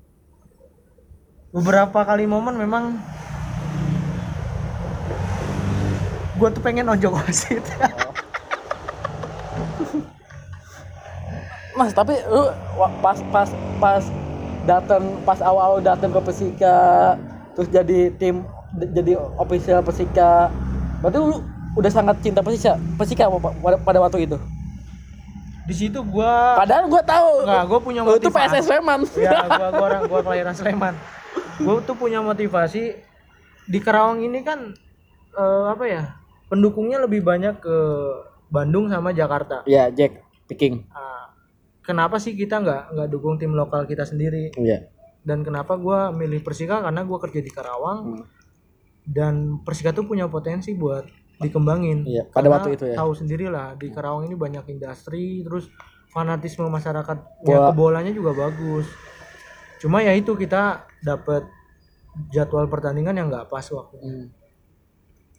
[1.49, 2.99] Beberapa kali momen memang
[6.35, 7.63] gue tuh pengen ojok wasit.
[11.75, 12.43] Mas, tapi lu
[13.03, 14.03] pas pas pas
[14.63, 16.79] datang pas awal-awal datang ke Persika
[17.53, 18.43] terus jadi tim
[18.75, 20.51] jadi official Persika.
[20.99, 21.39] Berarti lu
[21.75, 24.37] udah sangat cinta Persika Persika pa- pada, pada waktu itu.
[25.65, 28.99] di situ gue Padahal gua tahu nggak gue punya lu itu motivasi PSS Sleman.
[29.17, 30.93] ya gua gua orang gua kelahiran Sleman
[31.57, 32.93] gua tuh punya motivasi
[33.65, 34.77] di Karawang ini kan
[35.33, 36.03] eh, apa ya
[36.45, 37.77] pendukungnya lebih banyak ke
[38.47, 40.85] Bandung sama Jakarta Iya, Jack picking.
[40.87, 41.33] Ah,
[41.81, 44.85] kenapa sih kita nggak nggak dukung tim lokal kita sendiri Iya.
[45.21, 48.23] dan kenapa gua milih Persika karena gua kerja di Karawang Hmm.
[49.03, 52.95] dan Persika tuh punya potensi buat dikembangin Iya, pada Karena waktu itu ya.
[52.95, 55.67] tahu sendirilah di Karawang ini banyak industri terus
[56.07, 57.49] fanatisme masyarakat Bola.
[57.49, 58.87] ya kebolanya juga bagus
[59.77, 60.63] cuma ya itu kita
[60.99, 61.43] dapat
[62.29, 64.27] jadwal pertandingan yang nggak pas waktu Hmm.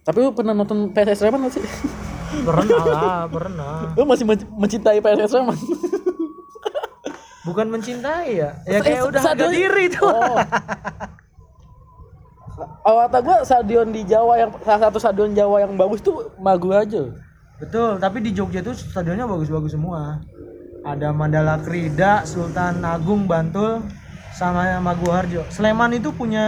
[0.03, 1.65] Tapi lu pernah nonton PSS Sleman nggak sih?
[2.39, 5.57] pernah lah pernah lu masih men- mencintai PSS Sleman?
[7.43, 10.37] bukan mencintai ya ya kayak udah harga stadion- diri tuh Oh.
[12.59, 16.71] Oh, kata gua stadion di Jawa yang salah satu stadion Jawa yang bagus tuh Magu
[16.71, 17.05] aja.
[17.57, 20.21] betul tapi di Jogja tuh stadionnya bagus-bagus semua
[20.83, 23.81] ada Mandala Krida Sultan Agung Bantul
[24.31, 26.45] sama Magu Harjo Sleman itu punya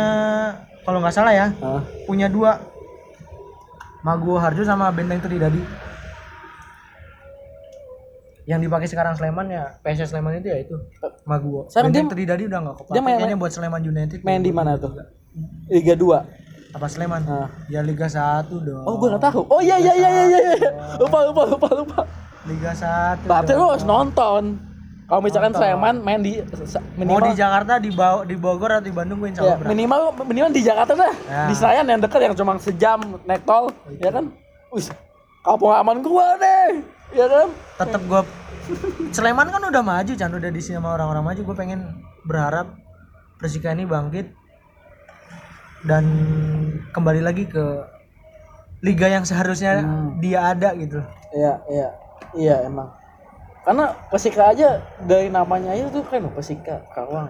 [0.83, 1.81] kalau nggak salah ya Ah.
[2.05, 2.61] punya dua
[4.01, 5.64] Magu Harjo sama Benteng Tridadi
[8.44, 10.73] yang dipakai sekarang Sleman ya PSS Sleman itu ya itu
[11.25, 14.53] Maguwo Sekarang Benteng dia- Tridadi udah nggak kepake dia main- buat Sleman United Main di
[14.53, 14.92] mana tuh?
[15.68, 16.36] Liga 2.
[16.68, 17.48] apa Sleman Ah.
[17.66, 19.40] ya Liga 1 dong Oh, gua nggak tahu.
[19.46, 20.40] Oh iya iya iya iya iya.
[20.54, 20.70] iya.
[20.96, 22.00] Lupa lupa lupa lupa.
[22.44, 24.60] Liga 1 Berarti lu harus nonton.
[25.04, 25.64] Kalau misalkan Nonton.
[25.64, 29.16] Sleman main di sa- mau minimal di Jakarta di Bau- di Bogor atau di Bandung
[29.18, 29.72] gue insya ya, Allah berangkat.
[29.74, 31.12] minimal minimal di Jakarta dah.
[31.24, 31.42] Ya.
[31.42, 34.24] Di Senayan yang dekat yang cuma sejam naik tol, ya kan?
[34.68, 34.92] Wis,
[35.40, 36.84] kampung aman gua deh.
[37.10, 37.48] Ya kan?
[37.78, 38.20] tetap gue
[39.10, 41.80] Sleman kan udah maju kan udah di sini sama orang-orang maju gue pengen
[42.22, 42.76] berharap
[43.40, 44.28] Persika ini bangkit
[45.82, 46.04] dan
[46.88, 47.64] kembali lagi ke
[48.80, 50.18] liga yang seharusnya Hmm.
[50.18, 51.88] dia ada gitu Iya, iya.
[52.30, 52.88] Iya emang.
[53.60, 57.28] Karena Persika aja dari namanya tuh kan Persika, Karawang.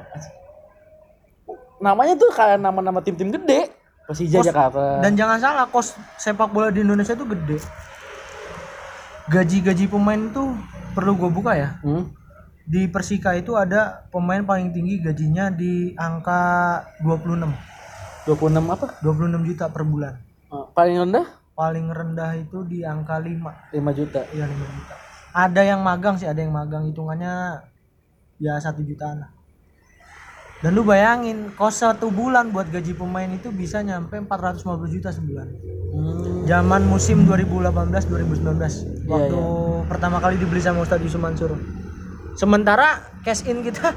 [1.78, 3.70] Namanya tuh kayak nama-nama tim-tim gede.
[4.04, 4.98] Persija Jakarta.
[4.98, 7.61] dan jangan salah kos sepak bola di Indonesia tuh gede
[9.28, 10.56] gaji-gaji pemain tuh
[10.90, 12.08] perlu gue buka ya Hmm?
[12.64, 16.40] di Persika itu ada pemain paling tinggi gajinya di angka
[17.00, 17.52] 26
[18.29, 18.87] 26 apa?
[19.01, 20.14] 26 juta per bulan
[20.49, 24.21] Eh, paling rendah paling rendah itu di angka 5 5 juta.
[24.31, 24.95] Iya 5 juta.
[25.35, 27.64] Ada yang magang sih, ada yang magang hitungannya
[28.38, 29.31] ya satu jutaan lah.
[30.59, 35.47] Dan lu bayangin, kos satu bulan buat gaji pemain itu bisa nyampe 450 juta sebulan.
[35.95, 36.43] Hmm.
[36.45, 39.41] Zaman musim 2018-2019 Iya, waktu
[39.87, 41.55] pertama kali dibeli sama Ustadz Yusuf Mansur.
[42.35, 43.95] Sementara cash in kita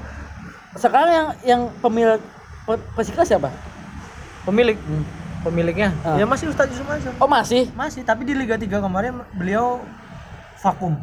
[0.74, 2.22] Sekarang yang yang pemilik
[2.63, 3.52] Pe- Persika siapa?
[4.43, 5.04] Pemilik Hmm.
[5.41, 6.15] pemiliknya Ah.
[6.15, 7.13] ya masih Ustadz Yusuf Mansur.
[7.17, 7.69] Oh masih?
[7.73, 9.82] Masih, tapi di Liga 3 kemarin beliau
[10.60, 10.93] vakum.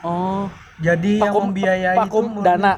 [0.00, 0.48] Oh.
[0.76, 2.72] Jadi yang Vakum, membiayai vakum itu dana.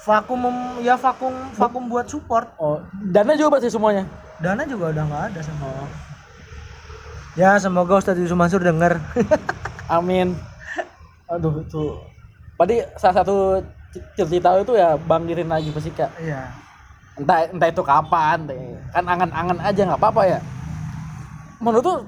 [0.00, 0.40] vakum
[0.80, 4.08] ya vakum vakum buat support Oh, dana juga pasti semuanya.
[4.38, 5.68] dana juga udah nggak ada sama
[7.36, 8.96] ya semoga Ustadz Yusuf Mansur dengar
[9.90, 10.32] Amin.
[11.26, 11.98] Aduh itu.
[12.56, 13.60] Tadi salah satu
[14.16, 16.08] cerita itu ya bangkitin lagi Persika.
[16.16, 16.48] iya
[17.20, 18.48] Entah entah itu kapan,
[18.90, 20.38] kan angan-angan aja nggak apa-apa ya.
[21.60, 21.98] Menurut tuh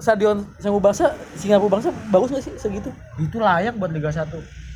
[0.00, 2.90] stadion Singapura Bangsa, Singapura Bangsa bagus nggak sih segitu?
[3.20, 4.26] itu layak buat Liga 1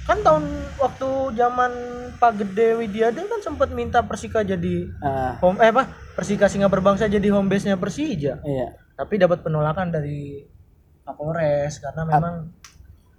[0.04, 0.44] kan tahun
[0.76, 1.72] waktu zaman
[2.20, 7.08] Pak Gede Widiada kan sempat minta Persika jadi Nah, home eh apa Persika Singapura Bangsa
[7.08, 8.76] jadi home base nya Persija iya.
[9.00, 10.44] tapi dapat penolakan dari
[11.08, 12.52] Kapolres karena memang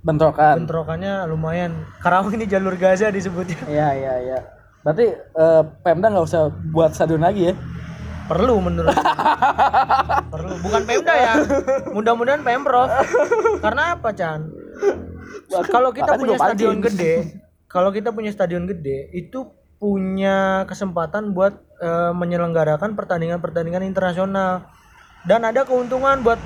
[0.05, 0.61] Bentrokan.
[0.61, 4.39] bentrokannya lumayan Karawang ini jalur Gaza disebutnya Iya iya iya.
[4.85, 7.55] Berarti eh, Pemda nggak usah buat stadion lagi ya?
[8.25, 8.93] perlu menurut
[10.33, 10.53] perlu.
[10.65, 11.33] Bukan Pemda ya.
[11.93, 12.89] Mudah-mudahan Pemprov.
[13.61, 14.49] Karena apa Chan?
[15.69, 16.57] Kalau kita Makanya punya gua pancing.
[16.57, 17.13] stadion gede
[17.69, 24.65] kalau kita punya stadion gede itu punya kesempatan buat eh, menyelenggarakan pertandingan-pertandingan internasional.
[25.25, 26.37] Dan ada keuntungan buat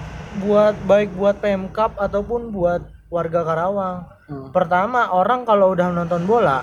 [0.44, 4.20] buat baik buat Pemkap ataupun buat warga Karawang.
[4.30, 4.54] Hmm.
[4.54, 6.62] pertama orang kalau udah nonton bola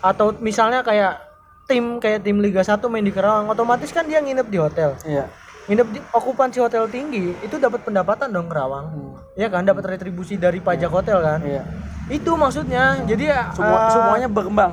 [0.00, 1.18] atau misalnya kayak
[1.64, 5.28] tim kayak tim Liga 1 main di Karawang otomatis kan dia nginep di hotel Iya.
[5.66, 9.12] nginep di okupansi hotel tinggi itu dapat pendapatan dong Kerawang Hmm.
[9.34, 11.62] ya kan dapat retribusi dari pajak hotel kan Iya.
[12.08, 14.72] itu maksudnya jadi Semua eh, semuanya berkembang.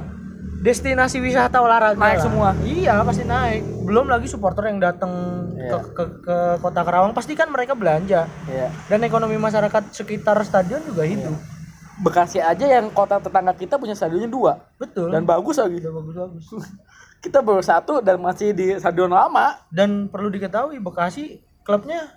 [0.57, 2.23] destinasi wisata olahraga Naik lah.
[2.23, 2.49] semua.
[2.59, 5.11] iya pasti naik belum lagi supporter yang datang
[5.53, 5.69] Iya.
[5.69, 8.71] ke, ke ke kota Kerawang pasti kan mereka belanja Iya.
[8.88, 11.35] dan ekonomi masyarakat sekitar stadion juga hidup
[11.97, 15.79] Bekasi aja yang kota tetangga kita punya stadionnya dua betul dan bagus lagi.
[15.79, 16.45] udah bagus bagus
[17.23, 19.58] Kita baru satu dan masih di stadion lama.
[19.67, 22.12] dan perlu diketahui Bekasi klubnya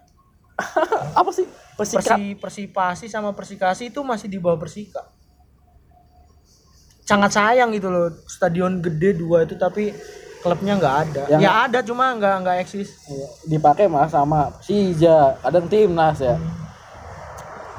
[1.15, 1.47] Apa sih?
[1.75, 2.19] Persikat.
[2.19, 5.07] Persi Persipasi sama Persikasi itu masih di bawah Persika.
[7.01, 9.95] Sangat sayang gitu loh, stadion gede dua itu tapi
[10.39, 11.23] klubnya nggak ada.
[11.31, 12.91] Yang- Ya ada cuma nggak nggak eksis.
[13.07, 16.37] Iya, dipakai malah sama Persija, kadang timnas ya.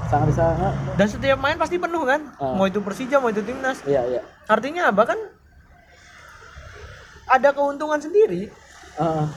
[0.08, 0.70] Sangat sana.
[0.96, 2.32] Dan setiap main pasti penuh kan?
[2.40, 2.56] Ah.
[2.56, 3.84] Mau itu Persija, mau itu timnas.
[3.84, 4.22] Iya, iya.
[4.48, 5.20] Artinya apa kan?
[7.30, 8.48] Ada keuntungan sendiri.
[8.96, 9.28] Heeh.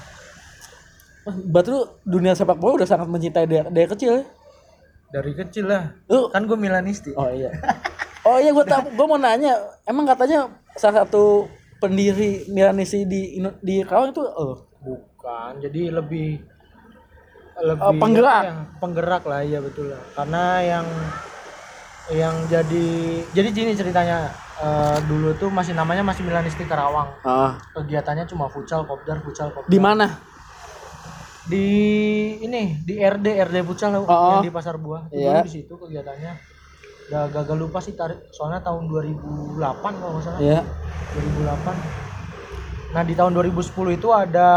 [1.23, 4.25] Wah, Berarti lu dunia sepak bola udah sangat mencintai dari, dari kecil ya?
[5.13, 5.93] Dari kecil lah.
[6.07, 7.13] Lu Kan gue Milanisti.
[7.19, 7.51] Oh iya.
[8.23, 10.47] Oh iya gue tahu gue mau nanya, emang katanya
[10.79, 11.51] salah satu
[11.83, 16.43] pendiri Milanisi di di Karawang itu oh, Bukan, jadi lebih
[17.63, 18.43] lebih Oh, penggerak.
[18.43, 20.03] ya, penggerak lah ya betul lah.
[20.13, 20.87] Karena yang
[22.11, 22.87] yang jadi
[23.31, 27.15] jadi gini ceritanya eh, dulu tuh masih namanya masih Milanisti Karawang.
[27.23, 29.67] Ah, Kegiatannya cuma futsal, kopdar, futsal, kopdar.
[29.67, 30.07] di mana?
[31.43, 31.67] Di
[32.39, 34.07] ini di RD RD futsal Oh.
[34.33, 35.07] yang di Pasar Buah.
[35.09, 35.31] Itu Iya.
[35.37, 36.33] dulu di situ kegiatannya.
[37.05, 39.59] Udah gagal lupa sih tarik soalnya tahun 2008
[39.93, 40.39] kalau nggak salah.
[40.39, 40.61] Iya.
[41.13, 41.77] 2008.
[42.93, 44.49] Nah, di tahun 2010 itu ada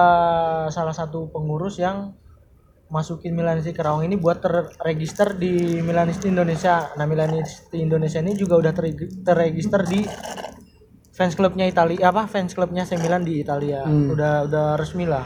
[0.69, 2.11] salah satu pengurus yang
[2.85, 6.93] masukin Milanisti Kerawang ini buat terregister di Milanisti Indonesia.
[6.93, 10.05] Nah, Milanisti Indonesia ini juga udah terreg- terregister di
[11.09, 13.81] fans clubnya Italia apa fans clubnya AC Milan di Italia.
[13.83, 14.13] Hmm.
[14.13, 15.25] Udah udah resmi lah.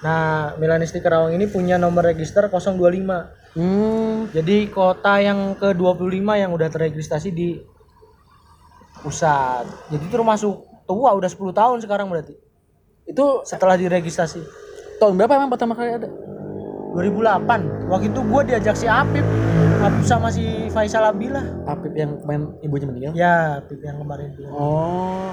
[0.00, 3.56] Nah, Milanisti Kerawang ini punya nomor register 025.
[3.56, 4.28] Hmm.
[4.30, 7.58] Jadi kota yang ke-25 yang udah terregistrasi di
[9.00, 9.64] pusat.
[9.90, 12.36] Jadi itu termasuk tua udah 10 tahun sekarang berarti
[13.04, 14.40] Itu setelah diregistrasi.
[14.94, 16.08] tahun berapa emang pertama kali ada?
[16.94, 17.90] 2008.
[17.90, 19.26] Waktu itu gua diajak si Apip,
[19.82, 21.42] Apip sama si Faisal Abila.
[21.66, 23.12] Apip yang main ibunya meninggal.
[23.18, 24.54] Ya, Apip yang kemarin bilang.
[24.54, 25.30] Oh.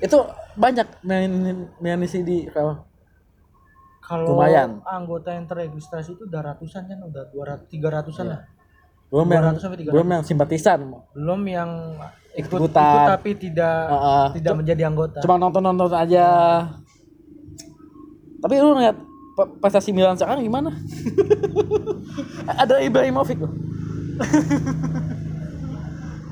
[0.00, 0.28] Itu
[0.60, 1.32] banyak main
[1.80, 2.84] main isi di Kerawang.
[4.04, 4.82] Kalau Lumayan.
[4.84, 8.40] anggota yang terregistrasi itu udah ratusan kan, udah 200 300-an lah.
[9.06, 9.92] Belum yang 200 sampai 300.
[9.94, 10.78] belum yang simpatisan.
[11.14, 11.70] Belum yang
[12.34, 14.26] ikut, ikut tapi tidak Heeh.
[14.42, 15.18] tidak menjadi anggota.
[15.22, 16.26] Cuma nonton-nonton aja.
[18.40, 18.98] Tapi lu ngeliat
[19.36, 20.74] prestasi Milan sekarang gimana?
[22.62, 23.52] ada Ibrahimovic loh.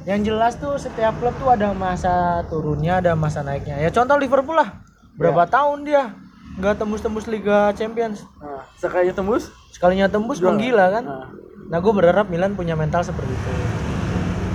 [0.08, 3.76] Yang jelas tuh setiap klub tuh ada masa turunnya, ada masa naiknya.
[3.76, 4.80] Ya contoh Liverpool lah.
[5.20, 6.16] Berapa tahun dia
[6.56, 8.24] nggak tembus-tembus Liga Champions.
[8.40, 9.52] Nah, sekali tembus.
[9.68, 10.56] Sekalinya tembus Juara.
[10.56, 11.04] menggila kan.
[11.04, 11.28] Nah.
[11.68, 13.50] Nah, gue berharap Milan punya mental seperti itu.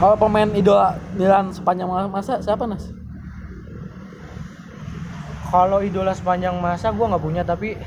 [0.02, 2.90] Kalau pemain idola Milan sepanjang masa siapa Nas?
[5.54, 7.78] Kalau idola sepanjang masa gue nggak punya, tapi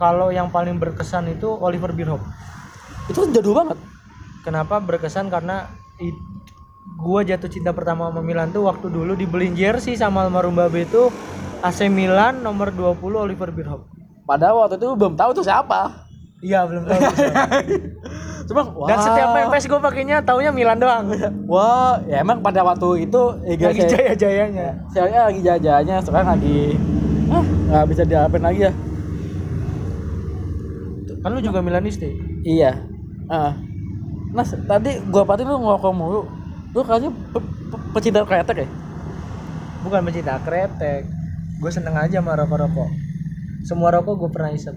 [0.00, 2.24] kalau yang paling berkesan itu Oliver Bierhoff.
[3.12, 3.76] Itu kan jadul banget.
[4.40, 5.28] Kenapa berkesan?
[5.28, 5.68] Karena
[7.00, 11.12] gue jatuh cinta pertama sama Milan tuh waktu dulu dibeliin jersey sama almarhum Babe itu
[11.60, 12.96] AC Milan nomor 20
[13.28, 13.84] Oliver Bierhoff.
[14.24, 16.08] Padahal waktu itu belum tahu tuh siapa.
[16.40, 17.00] Iya belum tahu.
[18.48, 18.88] Cuma wah.
[18.88, 21.12] Dan setiap pepes gue pakainya taunya Milan doang.
[21.52, 24.68] Wah, ya emang pada waktu itu Liga Lagi Se- jaya-jayanya.
[24.88, 26.74] Serie A lagi jajanya, sekarang lagi
[27.30, 28.72] ah nggak bisa diharapin lagi ya.
[31.20, 32.08] Kan lu juga Milanisti.
[32.44, 32.80] Iya.
[33.28, 33.56] Ah.
[34.30, 36.22] Nas, tadi gua patin lu ngerokok mulu.
[36.70, 38.68] Lu kayaknya pe- pe- pecinta kretek ya?
[39.82, 41.04] Bukan pencinta kretek.
[41.60, 42.88] Gue seneng aja sama rokok-rokok.
[43.68, 44.72] Semua rokok gue pernah isep.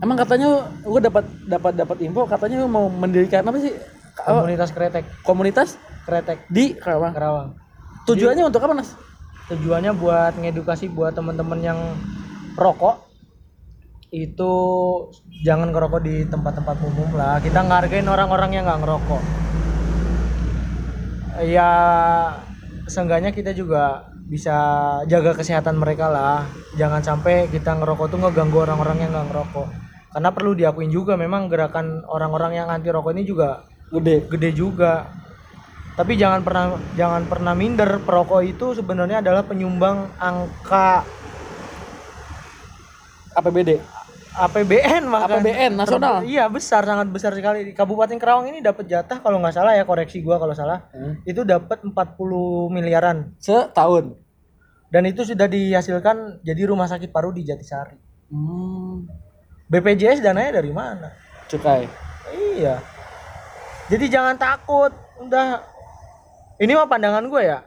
[0.00, 3.74] Emang katanya gua dapat dapat dapat info katanya lu mau mendirikan apa sih?
[4.14, 5.04] Komunitas kretek.
[5.26, 7.16] Komunitas Kretek di Karawang.
[7.16, 7.48] Kerawang.
[8.04, 8.92] Tujuannya untuk apa, Nas?
[9.48, 11.78] Tujuannya buat ngedukasi buat temen-temen yang
[12.60, 13.00] rokok
[14.14, 14.52] itu
[15.42, 17.42] jangan ngerokok di tempat-tempat umum lah.
[17.42, 19.22] Kita ngargain orang-orang yang nggak ngerokok.
[21.50, 21.70] Ya
[22.86, 24.54] seenggaknya kita juga bisa
[25.10, 26.46] jaga kesehatan mereka lah.
[26.78, 29.68] Jangan sampai kita ngerokok tuh ngeganggu orang-orang yang nggak ngerokok.
[30.14, 34.26] Karena perlu diakuin juga memang gerakan orang-orang yang anti rokok ini juga Gede.
[34.30, 35.10] gede juga.
[35.94, 41.06] Tapi jangan pernah jangan pernah minder perokok itu sebenarnya adalah penyumbang angka
[43.34, 43.93] APBD.
[44.36, 45.38] APBN bahkan.
[45.38, 46.14] APBN nasional.
[46.20, 47.70] Ter- Iya besar sangat besar sekali.
[47.70, 51.22] Kabupaten Kerawang ini dapat jatah kalau nggak salah ya koreksi gua kalau salah Hmm.
[51.22, 51.94] itu dapat 40
[52.68, 54.18] miliaran Setahun.
[54.88, 57.94] dan itu sudah dihasilkan jadi rumah sakit paru di Jatisari.
[58.28, 59.06] Hmm.
[59.66, 61.14] BPJS dananya dari mana?
[61.46, 61.86] Cukai.
[62.54, 62.82] Iya.
[63.86, 64.90] Jadi jangan takut.
[65.16, 65.62] Udah.
[66.56, 67.62] Ini mah pandangan gue ya.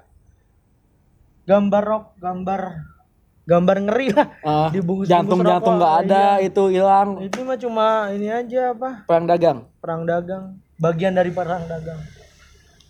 [1.44, 2.62] Gambar rok, gambar
[3.48, 4.28] gambar ngeri lah.
[4.44, 6.46] Ah, Dibungkus- jantung-jantung bungkus nggak ada, iya.
[6.46, 7.10] itu hilang.
[7.24, 9.08] Ini mah cuma ini aja apa?
[9.08, 9.58] Perang dagang.
[9.80, 10.44] Perang dagang.
[10.78, 11.98] Bagian dari perang dagang.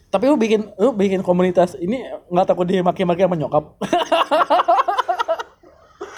[0.07, 3.77] Tapi lu bikin lu bikin komunitas ini nggak takut dimaki-maki sama nyokap.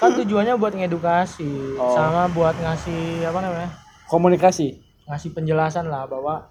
[0.00, 1.92] Kan tujuannya buat ngedukasi Oh.
[1.92, 3.70] sama buat ngasih apa namanya?
[4.08, 4.80] Komunikasi.
[5.04, 6.48] Ngasih penjelasan lah bahwa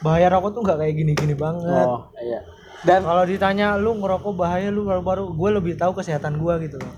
[0.00, 1.86] bahaya rokok tuh nggak kayak gini-gini banget.
[1.88, 2.44] Oh, iya.
[2.84, 6.92] Dan Kalau ditanya lu ngerokok bahaya lu baru-baru gue lebih tahu kesehatan gua gitu loh.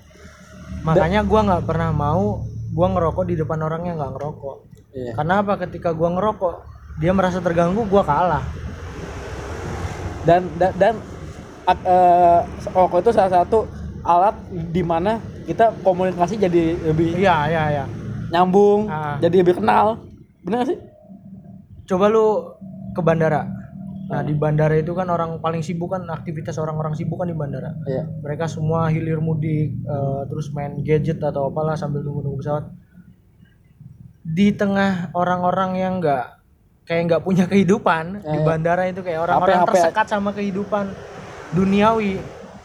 [0.82, 2.43] Makanya gua nggak pernah mau
[2.74, 4.57] gua ngerokok di depan orang yang nggak ngerokok.
[4.93, 5.12] iya.
[5.14, 5.55] Karena apa?
[5.62, 6.55] Ketika gua ngerokok,
[6.99, 8.43] dia merasa terganggu, gua kalah.
[10.26, 10.95] dan dan, dan
[11.62, 12.41] at- eh,
[12.74, 13.62] rokok itu salah satu
[14.03, 17.84] alat di mana kita komunikasi jadi lebih Iya, iya, iya.
[18.34, 19.22] nyambung, Ah.
[19.22, 20.03] jadi lebih kenal.
[20.43, 20.78] Bener gak sih?
[21.87, 22.43] Coba lu
[22.91, 23.47] ke bandara.
[24.07, 27.74] Nah, di bandara itu kan orang paling sibuk kan aktivitas orang-orang sibuk kan di bandara.
[27.82, 28.07] Iya.
[28.22, 32.64] Mereka semua hilir mudik eh, terus main gadget atau apalah sambil nunggu-nunggu pesawat.
[34.22, 36.38] Di tengah orang-orang yang enggak
[36.86, 38.46] kayak nggak punya kehidupan di Eh.
[38.46, 40.86] bandara itu kayak orang-orang Apa- apa- tersekat sama kehidupan
[41.50, 42.22] duniawi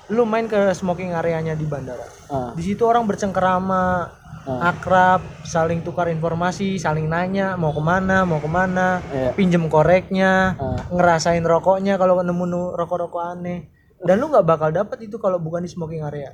[0.10, 2.54] lu main ke smoking areanya di bandara Ah.
[2.54, 4.70] di situ orang bercengkerama Ah.
[4.70, 9.32] akrab saling tukar informasi saling nanya mau ke mana mau ke mana Iya.
[9.32, 10.82] pinjem koreknya Ah.
[10.90, 13.70] ngerasain rokoknya kalau nemu rokok-rokok aneh
[14.02, 16.34] dan lu nggak bakal dapet itu kalau bukan di smoking area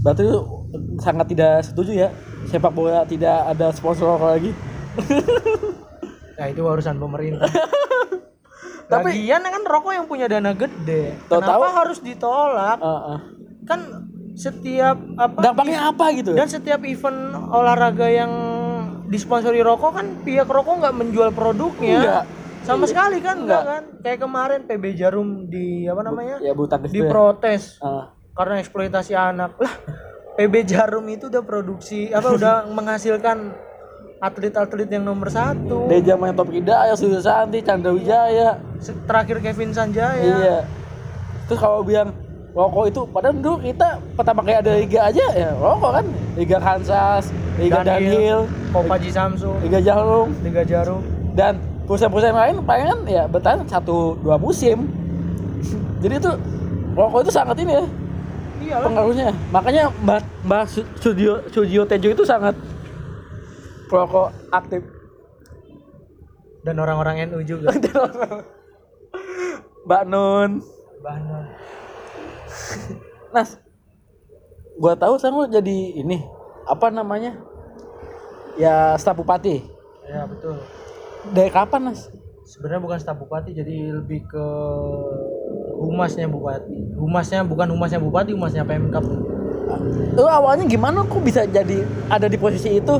[0.00, 0.38] Berarti lu
[0.98, 2.08] sangat tidak setuju ya
[2.46, 4.50] sepak bola tidak ada sponsor rokok lagi.
[6.38, 7.48] ya itu urusan pemerintah
[8.86, 13.18] Tapi- Lagian kan rokok yang punya dana gede kenapa harus ditolak Heeh.
[13.64, 13.80] kan
[14.36, 16.30] setiap apa Dampaknya apa gitu?
[16.30, 17.18] dan setiap event
[17.48, 18.32] olahraga yang
[19.06, 22.24] disponsori rokok kan pihak rokok nggak menjual produknya Enggak.
[22.62, 23.72] sama sekali kan enggak Enggak.
[23.72, 27.02] kan kayak kemarin PB Jarum di apa namanya ya bulu tangkis itu ya.
[27.02, 28.12] diprotes Ah.
[28.34, 29.72] karena eksploitasi anak lah
[30.34, 33.56] PB Jarum itu udah produksi apa udah menghasilkan
[34.18, 38.56] atlet-atlet yang nomor satu dari zaman Top Hidayah, Sudah Santi, Chandra Wijaya.
[39.04, 40.58] Terakhir Kevin Sanjaya Iya.
[41.44, 42.16] Terus kalau bilang
[42.56, 46.06] rokok itu padahal dulu kita pertama kali ada liga aja ya rokok kan?
[46.40, 47.28] Liga Kansas
[47.60, 50.32] liga Daniel, Kopaji Samsu liga Jarum.
[50.40, 51.04] Liga Jarum.
[51.36, 54.88] Dan perusahaan-perusahaan lain palingan ya bertahan satu dua musim.
[56.02, 56.32] Jadi itu
[56.96, 57.84] rokok itu sangat ini ya
[58.56, 59.28] iya lah pengaruhnya.
[59.52, 60.64] Makanya mbak mbak
[60.96, 62.56] Sudio Sujio Tejo itu sangat
[63.92, 64.80] rokok aktif.
[66.64, 67.70] Dan orang-orang NU juga.
[69.86, 70.66] Mbak Nun.
[70.98, 71.46] Bahnon
[73.34, 73.58] Nas
[74.76, 76.20] gua tahu sekarang lu jadi ini
[76.68, 77.36] apa namanya?
[78.56, 79.64] Ya staf bupati.
[80.08, 80.60] Ya betul.
[81.32, 82.08] Dari kapan Nas?
[82.46, 84.46] Sebenarnya bukan staf bupati jadi lebih ke
[85.80, 86.94] humasnya bupati.
[86.96, 89.04] Humasnya bukan humasnya bupati humasnya pemkap.
[90.14, 91.02] Lu awalnya gimana?
[91.04, 92.96] Kok bisa jadi ada di posisi itu?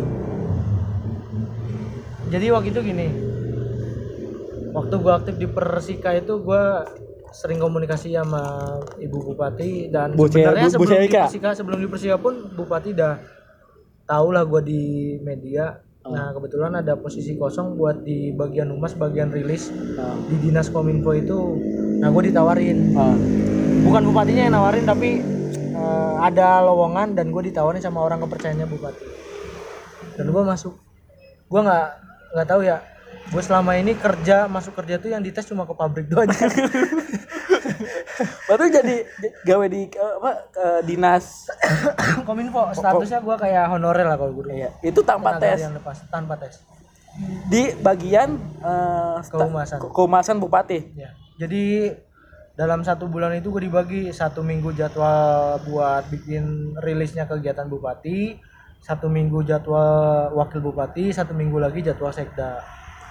[2.27, 3.07] Jadi waktu itu gini
[4.75, 6.85] waktu gua aktif di Persika itu gua
[7.37, 8.41] sering komunikasi sama
[8.97, 11.11] ibu bupati dan Bu sebenarnya Bu- Bu sebelum di.
[11.13, 13.21] Persika sebelum di Persika pun bupati udah
[14.05, 14.83] tahu lah gua di
[15.21, 16.15] media Oh.
[16.15, 20.15] nah kebetulan ada posisi kosong buat di bagian humas bagian rilis Ah.
[20.23, 21.35] di dinas kominfo itu
[21.99, 23.11] nah gue ditawarin Ah.
[23.83, 25.19] bukan bupatinya yang nawarin tapi
[25.75, 29.03] eh, ada lowongan dan gue ditawarin sama orang kepercayaannya bupati
[30.15, 30.79] dan gue masuk
[31.45, 31.87] gue nggak
[32.33, 32.79] nggak tahu ya
[33.27, 36.27] gue selama ini kerja masuk kerja tuh yang dites cuma ke pabrik doang.
[36.31, 36.47] Aja
[38.47, 38.97] Berarti jadi
[39.43, 41.51] gawe di eh, apa eh, dinas.
[42.29, 44.55] Kominfo statusnya gue kayak honorer lah kalau gue dulu.
[44.55, 45.59] Iya, itu tanpa Tenaga tes.
[45.59, 46.55] harian lepas tanpa tes.
[47.47, 49.79] Di bagian eh, sta- Kehumasan.
[49.79, 50.79] ke- kehumasan bupati.
[50.95, 51.93] ya jadi
[52.55, 58.41] dalam satu bulan itu gue dibagi satu minggu jadwal buat bikin rilisnya kegiatan bupati
[58.81, 62.65] satu minggu jadwal wakil bupati satu minggu lagi jadwal sekda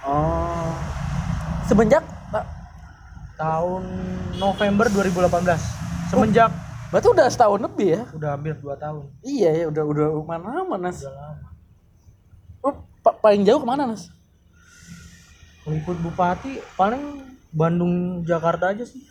[0.06, 0.70] Oh.
[1.66, 2.06] Semenjak
[3.36, 3.84] tahun
[4.36, 6.48] November 2018 semenjak
[6.88, 8.02] berarti udah setahun lebih ya?
[8.08, 11.04] udah hampir dua tahun Iya ya, udah udah mana mana Nas.
[11.04, 11.48] udah lama
[12.62, 12.70] Lu
[13.02, 14.08] pa- paling jauh ke mana Nas?
[15.66, 17.02] meliput bupati paling
[17.50, 19.02] Bandung Jakarta aja sih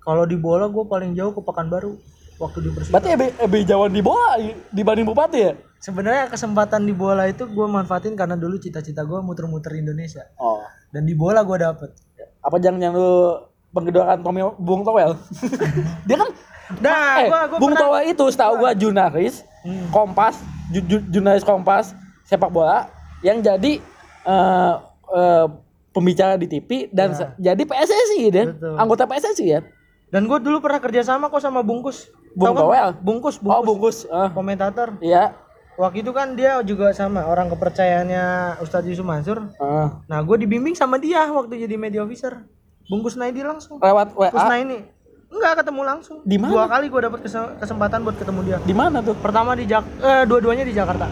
[0.00, 1.98] kalau di bola gue paling jauh ke Pekanbaru
[2.38, 4.38] waktu di Persib Berarti EB, EB Jawa di bola
[4.70, 5.52] dibanding bupati ya?
[5.80, 10.60] Sebenarnya kesempatan di bola itu gue manfaatin karena dulu cita-cita gue muter-muter Indonesia Oh.
[10.90, 11.90] dan di bola gue dapet
[12.38, 13.36] Apa jangan yang lu
[13.70, 15.12] penggedokan Tommy Bung Towel?
[16.08, 16.30] Dia kan
[16.72, 19.90] Nah, eh, gua- gua Bung pernah- Towel itu setahu gua jurnalis Hmm.
[19.90, 21.92] Kompas, ju- ju- jurnalis Kompas
[22.24, 22.88] sepak bola
[23.20, 23.76] yang jadi
[24.22, 24.74] eh,
[25.10, 25.46] eh,
[25.90, 28.44] pembicara di TV dan se- jadi PSSI Nah.
[28.46, 28.74] Betul.
[28.78, 29.60] anggota PSSI ya.
[30.08, 32.62] dan gue dulu pernah kerja sama kok sama Bungkus Bung kan?
[32.62, 32.88] Towel?
[32.96, 33.96] Bungkus Oh, Bungkus bungkus.
[34.08, 35.34] Ah, komentator Iya.
[35.78, 39.50] Waktu itu kan dia juga sama orang kepercayaannya Ustadz Yusuf Mansur.
[39.58, 40.02] Ah.
[40.06, 42.46] nah gue dibimbing sama dia waktu jadi media officer.
[42.90, 43.78] Bungkus Naidi langsung.
[43.78, 44.82] Lewat WA Kusna ini
[45.30, 46.18] enggak ketemu langsung.
[46.26, 46.50] Di mana?
[46.50, 48.58] dua kali gue dapet kese- kesempatan buat ketemu dia.
[48.66, 49.14] Di mana tuh?
[49.14, 51.06] pertama di Jak eh, dua-duanya di Jakarta.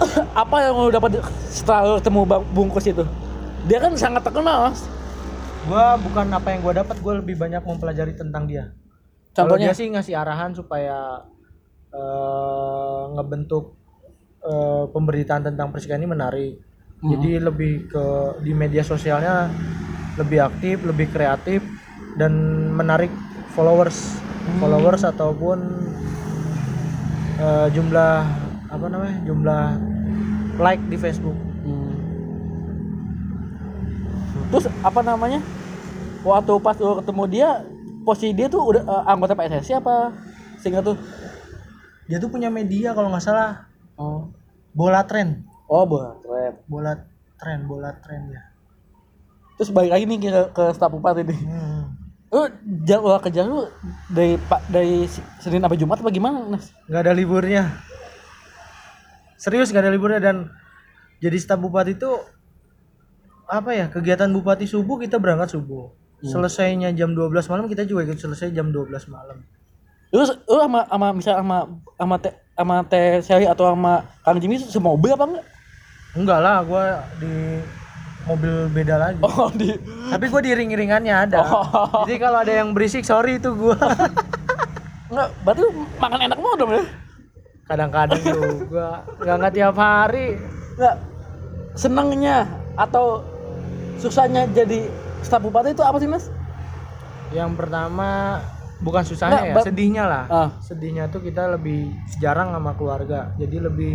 [0.42, 3.04] Apa yang lu dapat setelah lu ketemu Bungkus itu?
[3.68, 4.72] Dia kan sangat terkenal,
[5.68, 8.72] gue bukan apa yang gue dapat gue lebih banyak mempelajari tentang dia.
[9.36, 9.70] Contohnya?
[9.70, 11.28] dia sih ngasih arahan supaya
[11.90, 13.74] eh, ngebentuk
[14.42, 16.54] eh, pemberitaan tentang Persika ini menarik.
[17.00, 17.16] Hmm.
[17.16, 18.04] Jadi lebih ke
[18.44, 19.48] di media sosialnya
[20.18, 21.64] lebih aktif, lebih kreatif
[22.18, 22.32] dan
[22.74, 23.08] menarik
[23.56, 24.56] followers, Hmm.
[24.56, 25.58] followers ataupun
[27.40, 28.14] eh, jumlah
[28.70, 29.64] apa namanya jumlah
[30.60, 31.36] like di Facebook.
[31.64, 31.92] Hmm.
[34.52, 35.40] Terus apa namanya?
[36.20, 37.48] Waktu pas lu ketemu dia,
[38.04, 40.12] posisi dia tuh udah eh, anggota PSSI apa?
[40.60, 40.96] Sehingga tuh
[42.10, 44.26] Dia tuh punya media kalau nggak salah oh.
[44.74, 45.46] bola tren.
[45.70, 46.52] Oh, bola tren.
[46.66, 46.92] bola
[47.38, 48.42] tren bola tren ya
[49.54, 51.38] Terus balik lagi nih ke, ke staf bupati nih.
[51.38, 51.82] hmm.
[52.34, 52.42] Lu
[52.82, 53.70] jadwal kerja lu
[54.10, 55.06] dari pak dari
[55.38, 56.74] Senin sampai Jumat apa gimana, Nas?
[56.90, 57.70] nggak ada liburnya
[59.40, 60.36] serius nggak ada liburnya dan
[61.16, 62.12] jadi staf bupati itu
[63.48, 65.88] apa ya kegiatan bupati subuh kita berangkat subuh
[66.20, 69.40] selesainya jam 12 malam kita juga ikut selesai jam 12 malam
[70.10, 71.56] Lu, lu sama sama misal sama
[71.94, 75.46] sama teh sama teh Sally atau sama Kang Jimmy semobil apa enggak?
[76.10, 76.84] enggak lah gua
[77.16, 77.62] di
[78.26, 79.70] mobil beda lagi Oh, di
[80.10, 82.02] tapi gua di ring-ringannya ada Oh.
[82.02, 83.78] jadi kalau ada yang berisik sorry itu gua
[85.10, 85.62] enggak, berarti
[85.96, 86.82] makan enak mau dong ya?
[87.64, 90.34] kadang-kadang juga nggak nggak tiap hari
[90.74, 90.96] Enggak.
[91.70, 92.36] Senangnya
[92.74, 93.22] atau
[93.96, 94.90] susahnya jadi
[95.20, 96.26] staf bupati itu apa sih, Mas?
[97.30, 98.42] yang pertama
[98.80, 100.24] bukan susahnya Nggak, ya sedihnya lah.
[100.28, 100.48] Ah.
[100.64, 103.32] sedihnya tuh kita lebih jarang sama keluarga.
[103.36, 103.94] Jadi lebih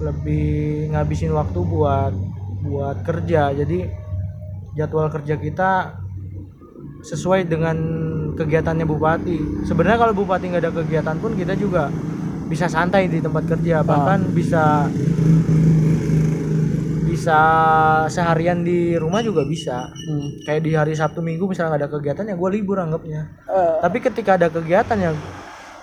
[0.00, 2.12] lebih ngabisin waktu buat
[2.66, 3.54] buat kerja.
[3.54, 3.86] Jadi
[4.74, 5.70] jadwal kerja kita
[7.00, 7.76] sesuai dengan
[8.36, 9.64] kegiatannya bupati.
[9.64, 11.88] Sebenarnya kalau bupati nggak ada kegiatan pun kita juga
[12.50, 13.86] bisa santai di tempat kerja.
[13.86, 14.90] Bahkan bisa
[17.10, 17.38] bisa
[18.06, 19.90] seharian di rumah juga bisa.
[19.90, 20.40] Hmm.
[20.46, 23.26] kayak di hari Sabtu Minggu misalnya nggak ada kegiatan ya gue libur anggapnya.
[23.50, 25.10] Eh, tapi ketika ada kegiatan ya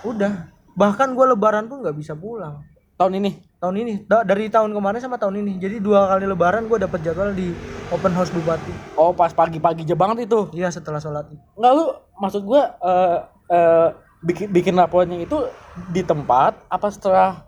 [0.08, 0.48] udah.
[0.72, 2.64] Bahkan gue lebaran pun nggak bisa pulang.
[2.98, 3.44] Tahun ini.
[3.58, 3.94] tahun ini.
[4.06, 5.58] Da- dari tahun kemarin sama tahun ini.
[5.58, 7.50] Jadi dua kali lebaran gue dapat jadwal di
[7.90, 8.74] open house bupati.
[8.94, 10.50] Oh, pas pagi-pagi aja banget itu.
[10.54, 11.26] iya setelah sholat.
[11.58, 11.84] Enggak lu
[12.18, 13.18] maksud gua eh
[13.54, 13.88] eh,
[14.22, 15.46] bikin bikin laporannya itu
[15.94, 17.47] di tempat apa setelah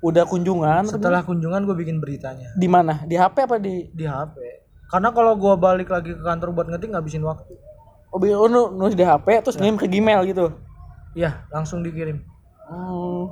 [0.00, 3.04] udah kunjungan setelah kunjungan gue bikin beritanya di mana?
[3.04, 4.36] Di HP apa di di HP
[4.86, 7.54] karena kalau gue balik lagi ke kantor buat ngetik ngabisin waktu
[8.08, 10.50] Oh, bi- oh, nu- nulis di HP terus ngirim ke Gmail gitu.
[11.12, 12.18] iya langsung dikirim
[12.62, 13.30] Hmm.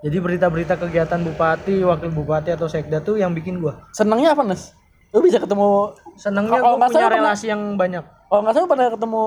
[0.00, 4.72] jadi berita-berita kegiatan bupati wakil bupati atau sekda tuh yang bikin gue Senangnya apa, Nes?
[5.08, 8.54] Lu bisa ketemu senangnya Kalau gue nggak punya salah pernah- relasi yang banyak Oh, nggak
[8.54, 9.22] salah pernah ketemu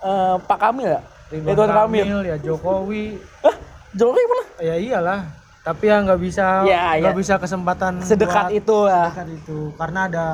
[0.00, 1.00] eh, Pak Kamil ya?
[1.30, 2.04] Ridwan Kamil.
[2.22, 3.04] ya Jokowi
[3.40, 3.54] Hah?
[3.92, 4.44] Jokowi mana?
[4.60, 5.20] ya iyalah
[5.60, 7.18] tapi ya nggak bisa Ya, nggak ya.
[7.20, 10.26] bisa kesempatan Sedekat buat itu lah dekat itu karena ada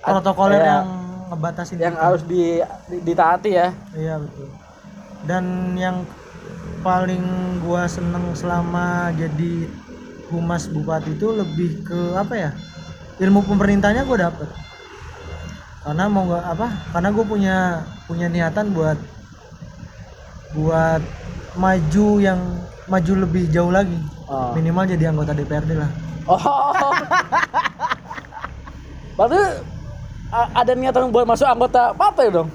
[0.00, 0.68] protokoler ya.
[0.80, 0.86] yang
[1.28, 2.04] ngebatasin yang kita.
[2.04, 2.42] harus di,
[2.88, 3.68] di ditaati ya.
[3.92, 4.48] iya betul
[5.24, 5.44] dan
[5.76, 5.96] yang
[6.80, 7.24] paling
[7.64, 9.68] gua seneng selama jadi
[10.28, 12.50] humas bupati itu lebih ke apa ya
[13.20, 14.48] ilmu pemerintahnya gue dapet
[15.84, 17.56] karena mau nggak apa karena gue punya
[18.08, 18.98] punya niatan buat
[20.56, 21.02] buat
[21.54, 22.40] maju yang
[22.88, 24.56] maju lebih jauh lagi Oh.
[24.56, 25.90] minimal jadi anggota DPRD lah
[26.24, 26.72] Oh.
[29.14, 29.40] Berarti
[30.32, 32.48] ada niatan buat masuk anggota partai dong.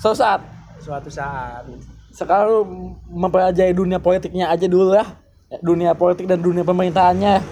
[0.00, 0.40] Suatu saat.
[0.82, 1.64] suatu saat
[2.10, 2.66] Sekarang
[3.08, 5.06] mempelajari dunia politiknya aja dulu lah.
[5.52, 7.44] Ya, Dunia politik dan dunia pemerintahannya.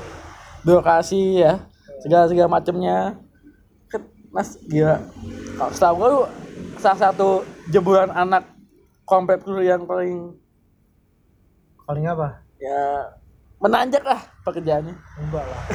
[0.67, 1.63] Birokrasi ya.
[2.03, 3.19] Segala-segala macamnya.
[4.33, 4.97] Mas, gila.
[5.61, 6.13] Kalau setahu gue
[6.81, 7.29] salah satu
[7.69, 8.49] jeburan anak
[9.05, 10.33] komplek yang paling
[11.85, 13.13] paling apa ya
[13.63, 14.95] menanjak lah pekerjaannya.
[15.17, 15.61] enggak lah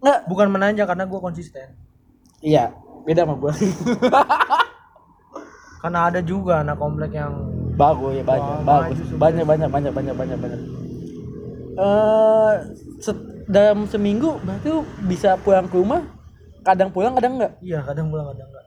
[0.00, 1.68] Enggak, bukan menanjak karena gue konsisten
[2.40, 2.72] Iya,
[3.04, 3.52] beda sama gua.
[5.84, 7.36] karena ada juga anak komplek yang
[7.74, 8.96] bagus ya banyak, Wah, bagus.
[9.12, 10.60] Banyak banyak banyak banyak banyak banyak.
[11.74, 12.52] Eh
[12.98, 16.00] set- dalam seminggu berarti lu bisa pulang ke rumah
[16.60, 17.52] kadang pulang kadang enggak.
[17.60, 18.66] iya kadang pulang kadang enggak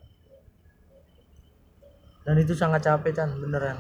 [2.24, 3.78] dan itu sangat capek Chan beneran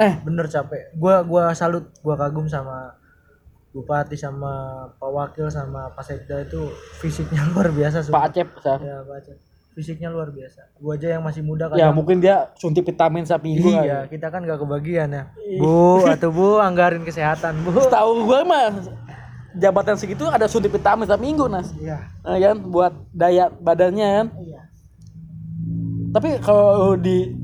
[0.00, 0.96] Eh, bener capek.
[0.96, 2.96] Gua gua salut gua kagum sama
[3.70, 4.50] bupati sama
[4.98, 6.66] pak wakil sama pak sekda itu
[6.98, 8.22] fisiknya luar biasa Pak sumpah.
[8.26, 8.78] Acep, Sar.
[8.80, 9.36] ya pak Acep.
[9.70, 10.66] fisiknya luar biasa.
[10.74, 11.94] Gua aja yang masih muda Ya kadang.
[11.94, 15.30] mungkin dia suntik vitamin seminggu iya kita kan gak kebagian ya.
[15.54, 17.78] Bu atau bu anggarin kesehatan bu.
[17.86, 18.74] Tahu gua mah
[19.52, 21.70] jabatan segitu ada suntik vitamin setiap minggu nas.
[21.76, 22.02] Iya.
[22.20, 22.56] Nah, kan?
[22.66, 24.26] Buat daya badannya kan?
[24.40, 24.60] Iya.
[26.10, 27.36] Tapi kalau di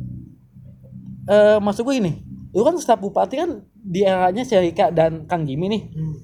[1.26, 2.12] eh maksud gue ini
[2.56, 4.40] lu kan staf bupati kan di eranya
[4.88, 5.82] dan Kang Jimmy nih.
[5.92, 6.16] Hmm.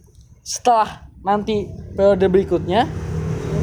[0.42, 2.88] setelah nanti periode berikutnya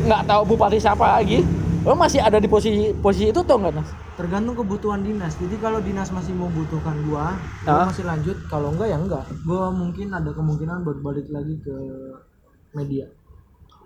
[0.06, 1.44] nggak tahu bupati siapa lagi
[1.84, 3.90] lo masih ada di posisi posisi itu tuh nggak nas?
[4.20, 5.34] Tergantung kebutuhan dinas.
[5.40, 7.88] Jadi kalau dinas masih membutuhkan gua gua Hah?
[7.88, 8.36] masih lanjut.
[8.52, 11.76] Kalau enggak ya enggak gua mungkin ada kemungkinan buat balik lagi ke
[12.76, 13.08] media.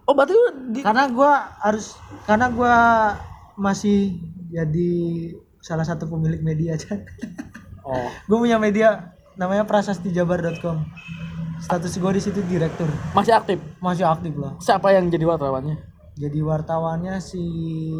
[0.09, 2.75] Oh berarti lu di karena gua harus karena gua
[3.55, 4.17] masih
[4.49, 4.91] jadi
[5.61, 6.97] salah satu pemilik media aja
[7.83, 8.07] oh.
[8.27, 10.83] Gua punya media namanya prasastijabar.com
[11.63, 12.87] status gua di situ direktur.
[13.15, 13.59] Masih aktif?
[13.79, 14.55] Masih aktif lah.
[14.59, 15.79] Siapa yang jadi wartawannya?
[16.13, 17.41] Jadi wartawannya si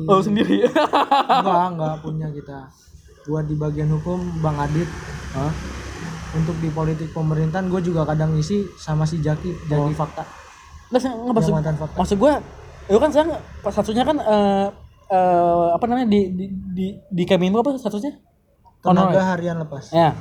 [0.05, 0.67] oh sendiri?
[1.39, 2.69] Enggak enggak punya kita.
[3.23, 4.89] Gua di bagian hukum bang Adit.
[5.34, 5.53] Hah?
[6.34, 10.25] untuk di politik pemerintahan gue juga kadang ngisi sama si Jaki Jaki Fakta.
[10.89, 11.95] Nggak sih nggak maksud yang mantan Fakta.
[11.97, 12.34] maksud gue
[12.84, 13.31] itu kan sekarang
[13.71, 14.67] satunya kan eh
[15.13, 18.17] eh, apa namanya di di di, di Kemenlu apa statusnya
[18.84, 19.25] tenaga Honorer.
[19.31, 19.89] harian lepas.
[19.95, 20.11] Ya.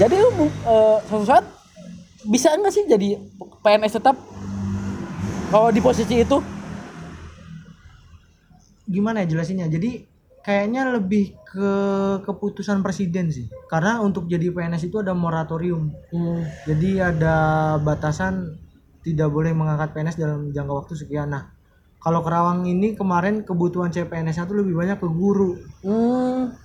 [0.00, 1.44] Jadi lu eh, suatu saat
[2.24, 3.20] bisa nggak sih jadi
[3.60, 4.16] PNS tetap
[5.52, 6.40] kalau di posisi itu?
[8.88, 9.68] Gimana ya jelasinnya?
[9.68, 10.02] Jadi
[10.42, 11.72] kayaknya lebih ke
[12.26, 13.46] keputusan presiden sih.
[13.70, 15.94] Karena untuk jadi PNS itu ada moratorium.
[16.66, 17.36] Jadi ada
[17.78, 18.58] batasan
[19.04, 21.30] tidak boleh mengangkat PNS dalam jangka waktu sekian.
[21.30, 21.54] Nah
[22.00, 25.56] kalau Kerawang ini kemarin kebutuhan CPNS nya tuh lebih banyak ke guru.
[25.86, 26.63] Hmm.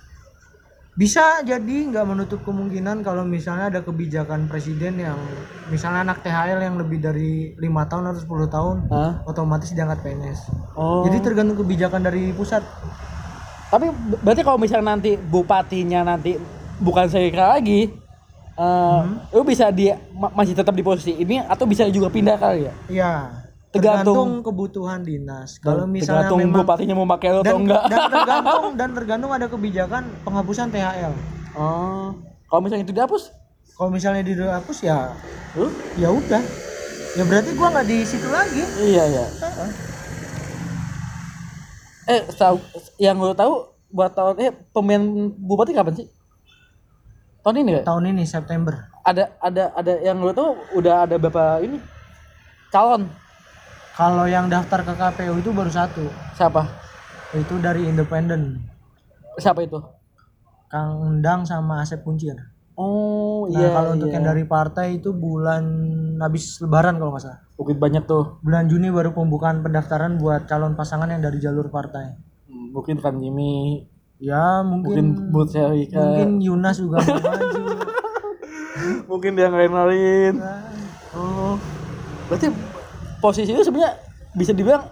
[0.90, 5.16] Bisa jadi nggak menutup kemungkinan kalau misalnya ada kebijakan presiden yang
[5.68, 9.12] misalnya anak THL yang lebih dari lima tahun atau 10 tahun Hah?
[9.24, 10.40] otomatis diangkat PNS
[10.74, 11.06] Oh.
[11.06, 12.60] jadi tergantung kebijakan dari pusat
[13.70, 16.34] Tapi ber- berarti kalau misalnya nanti bupatinya nanti
[16.76, 17.86] bukan saya lagi,
[18.52, 22.66] eh lu bisa di ma- masih tetap di posisi ini atau bisa juga pindah kali
[22.66, 22.74] ya?
[22.90, 23.12] Iya.
[23.70, 25.62] Tergantung- Tergantung kebutuhan dinas.
[25.62, 27.82] Kalau misalnya Tergantung memang bupatinya mau pakai atau enggak.
[27.86, 31.14] dan tergantung dan tergantung ada kebijakan penghapusan THL.
[31.54, 32.10] Oh.
[32.44, 33.30] Kalau misalnya itu dihapus,
[33.72, 35.14] Kalau misalnya dihapus ya
[35.54, 35.70] lu?
[35.94, 36.42] ya udah.
[37.10, 38.62] Ya berarti gua nggak di situ lagi.
[38.76, 39.24] Iya iya.
[42.06, 42.58] Eh, tahu
[42.98, 45.04] yang lu tahu buat tahun eh pemilihan
[45.36, 46.06] bupati kapan sih?
[47.40, 47.82] Tahun ini ya?
[47.82, 48.90] Tahun ini September.
[49.00, 51.78] Ada ada ada yang lu tahu udah ada berapa ini
[52.68, 53.06] calon
[54.00, 56.08] Kalau yang daftar ke KPU itu baru satu.
[56.32, 56.64] siapa?
[57.36, 58.64] Itu dari independen.
[59.36, 59.76] Siapa itu?
[60.72, 62.32] Kang Endang sama Asep Kuncir.
[62.80, 63.68] Oh Nah, iya.
[63.76, 64.16] kalau untuk iya.
[64.16, 65.64] yang dari partai itu bulan
[66.16, 67.40] habis lebaran kalau nggak salah.
[67.60, 68.40] Bukit banyak tuh.
[68.40, 72.16] Bulan Juni baru pembukaan pendaftaran buat calon pasangan yang dari jalur partai.
[72.48, 73.84] Hmm, Mungkin kan Jimmy,
[74.16, 77.62] Ya mungkin mungkin Syarika, mungkin Yunas juga mau maju.
[79.12, 80.34] mungkin yang lain-lain.
[81.12, 81.56] Oh.
[82.28, 82.48] Berarti
[83.20, 84.00] posisi itu sebenarnya
[84.34, 84.84] bisa dibilang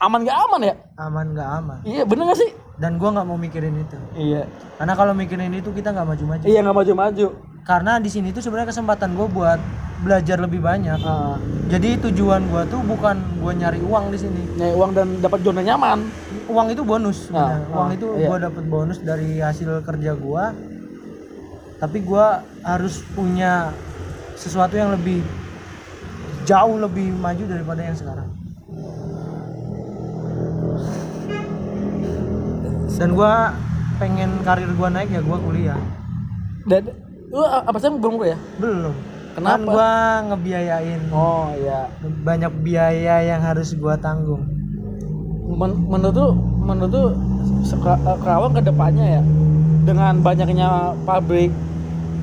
[0.00, 0.74] aman gak aman ya?
[0.96, 1.78] Aman nggak aman.
[1.84, 2.50] Iya, bener gak sih?
[2.80, 3.96] Dan gua nggak mau mikirin itu.
[4.16, 4.48] Iya.
[4.80, 6.44] Karena kalau mikirin itu kita nggak maju-maju.
[6.48, 7.26] Iya nggak maju-maju.
[7.68, 9.60] Karena di sini tuh sebenarnya kesempatan gue buat
[10.00, 10.96] belajar lebih banyak.
[11.04, 11.36] Ah,
[11.68, 14.42] Jadi tujuan gua tuh bukan gua nyari uang di sini.
[14.56, 16.08] nyari uang dan dapat zona nyaman.
[16.48, 17.28] Uang itu bonus.
[17.28, 17.68] Ah, sebenarnya.
[17.76, 18.26] uang itu iya.
[18.26, 20.56] gua dapat bonus dari hasil kerja gua.
[21.76, 23.76] Tapi gua harus punya
[24.40, 25.20] sesuatu yang lebih
[26.44, 28.28] jauh lebih maju daripada yang sekarang.
[33.00, 33.56] Dan gua
[33.96, 35.80] pengen karir gua naik ya gua kuliah.
[36.68, 36.92] Dan
[37.32, 38.38] lu apa sih belum gue ya?
[38.60, 38.92] Belum.
[39.32, 39.56] Kenapa?
[39.56, 39.92] Kan gua
[40.28, 41.88] ngebiayain Oh iya.
[42.04, 44.44] banyak biaya yang harus gua tanggung.
[45.48, 46.28] Men- menurut lu
[46.60, 47.06] menurut lu
[48.20, 49.22] Kerawang ke depannya ya
[49.88, 51.52] dengan banyaknya pabrik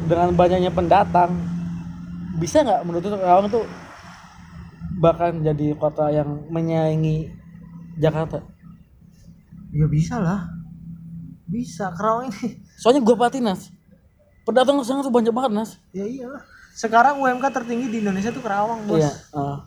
[0.05, 1.35] dengan banyaknya pendatang
[2.37, 3.65] bisa nggak menurut lu Kerawang tuh
[4.97, 7.29] bahkan jadi kota yang menyaingi
[7.97, 8.41] Jakarta
[9.67, 10.47] Ya bisa lah.
[11.47, 11.91] Bisa.
[11.93, 13.71] Kerawang ini soalnya gua perhatiin Nas
[14.47, 16.43] pendatang ke sana tuh banyak banget Nas ya iyalah.
[16.77, 19.01] Sekarang UMK tertinggi di Indonesia tuh Kerawang, Bos.
[19.01, 19.65] iya ah.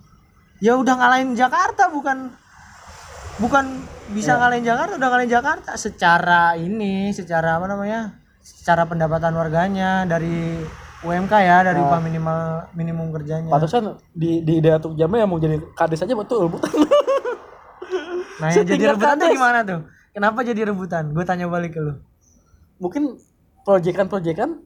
[0.63, 2.31] Ya udah ngalahin Jakarta bukan
[3.43, 3.65] bukan
[4.15, 8.15] bisa ngalahin Jakarta, udah ngalahin Jakarta secara ini, secara apa namanya?
[8.45, 10.63] Secara pendapatan warganya dari
[11.01, 12.39] UMK ya, dari upah minimal
[12.73, 13.49] minimum kerjanya.
[13.49, 16.69] Pantesan di di daerah Tuk Jambe yang mau jadi kades aja betul rebutan.
[18.37, 19.81] Nah, yang jadi rebutan tuh gimana tuh?
[20.11, 21.13] Kenapa jadi rebutan?
[21.13, 21.95] Gue tanya balik ke lu.
[22.77, 23.17] Mungkin
[23.63, 24.65] proyekan-proyekan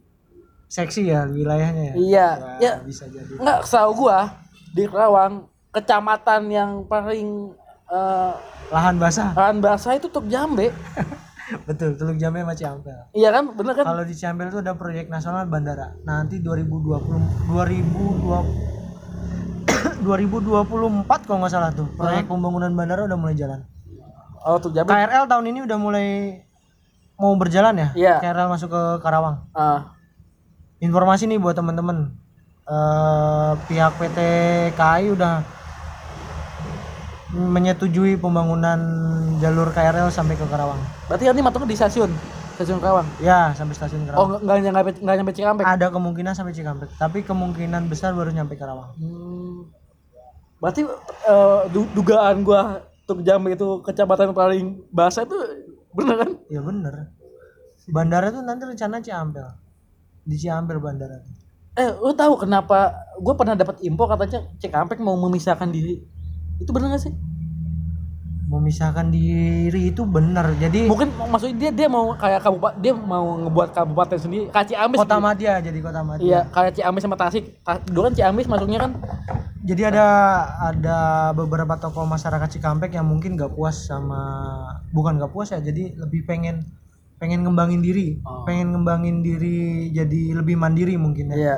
[0.65, 1.95] Seksi ya wilayahnya ya.
[1.95, 2.29] iya
[2.59, 3.37] ya Bisa jadi.
[3.37, 4.33] nggak setahu gua
[4.73, 7.53] di Kerawang kecamatan yang paling
[7.87, 8.33] eh,
[8.73, 9.31] Lahan basah.
[9.35, 10.71] lahan basah itu Tuk Jambe.
[11.69, 12.97] Betul, Teluk Jambe sama Ciampel.
[13.13, 13.53] Iya kan?
[13.53, 13.85] Bener kan?
[13.85, 15.93] Kalau di Ciampel itu ada proyek nasional bandara.
[16.09, 21.89] Nanti 2020 2020 2024 kalau nggak salah tuh.
[21.97, 23.61] Proyek pembangunan bandara udah mulai jalan.
[24.45, 24.93] Oh, Tuk Jambe.
[24.93, 26.09] KRL tahun ini udah mulai
[27.17, 27.89] mau berjalan ya?
[27.97, 28.15] Iya.
[28.21, 29.49] KRL masuk ke Karawang.
[29.57, 29.97] Ah,
[30.81, 32.13] Informasi nih buat teman-teman.
[32.65, 34.19] Eh, pihak PT
[34.77, 35.45] KAI udah
[37.35, 38.79] menyetujui pembangunan
[39.43, 40.79] jalur KRL sampai ke Karawang.
[41.11, 42.11] berarti nanti matangnya di stasiun,
[42.55, 43.07] stasiun Kerawang.
[43.19, 44.23] Ya, sampai stasiun Karawang.
[44.23, 45.65] Oh, nggak nyampe nggak nyampe Cikampek.
[45.67, 48.95] Ada kemungkinan sampai Cikampek, tapi kemungkinan besar baru nyampe Karawang.
[48.97, 49.69] Hmm.
[50.63, 50.87] Berarti
[51.75, 55.37] du- dugaan gua Tuk Jambe itu kecamatan paling basah itu
[55.93, 56.31] bener kan?
[56.49, 57.13] Ya bener.
[57.93, 59.45] Bandara tuh nanti rencana Ciampel.
[60.25, 61.21] Di Ciampel bandara.
[61.77, 66.01] Eh, lu tahu kenapa gue pernah dapat info katanya Cikampek mau memisahkan diri.
[66.65, 67.15] Itu bener gak sih?
[68.45, 73.69] memisahkan diri itu benar jadi mungkin maksudnya dia dia mau kayak kabupaten dia mau ngebuat
[73.75, 74.45] kabupaten sendiri.
[74.53, 75.25] Kayak Ciamis kota gitu.
[75.27, 77.45] madya jadi kota madya iya kayak Ciamis sama Tasik.
[77.67, 78.93] Ta- dulu kan Ciamis masuknya kan.
[79.65, 80.07] Jadi ada
[80.61, 80.99] ada
[81.33, 84.21] beberapa tokoh masyarakat Cikampek yang mungkin gak puas sama
[84.93, 86.63] bukan gak puas ya jadi lebih pengen
[87.17, 88.21] pengen ngembangin diri.
[88.23, 88.45] Oh.
[88.45, 91.37] pengen ngembangin diri jadi lebih mandiri mungkin ya.
[91.37, 91.57] Iya.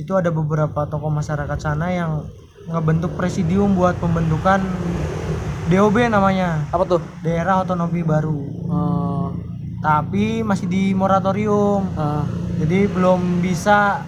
[0.00, 2.24] Itu ada beberapa tokoh masyarakat sana yang
[2.66, 4.58] ngebentuk presidium buat pembentukan
[5.66, 6.66] DOB namanya.
[6.70, 7.02] Apa tuh?
[7.22, 8.38] Daerah otonomi baru.
[8.46, 9.26] Eh,
[9.82, 11.86] tapi masih di moratorium.
[11.94, 12.24] Eh,
[12.62, 14.02] jadi belum bisa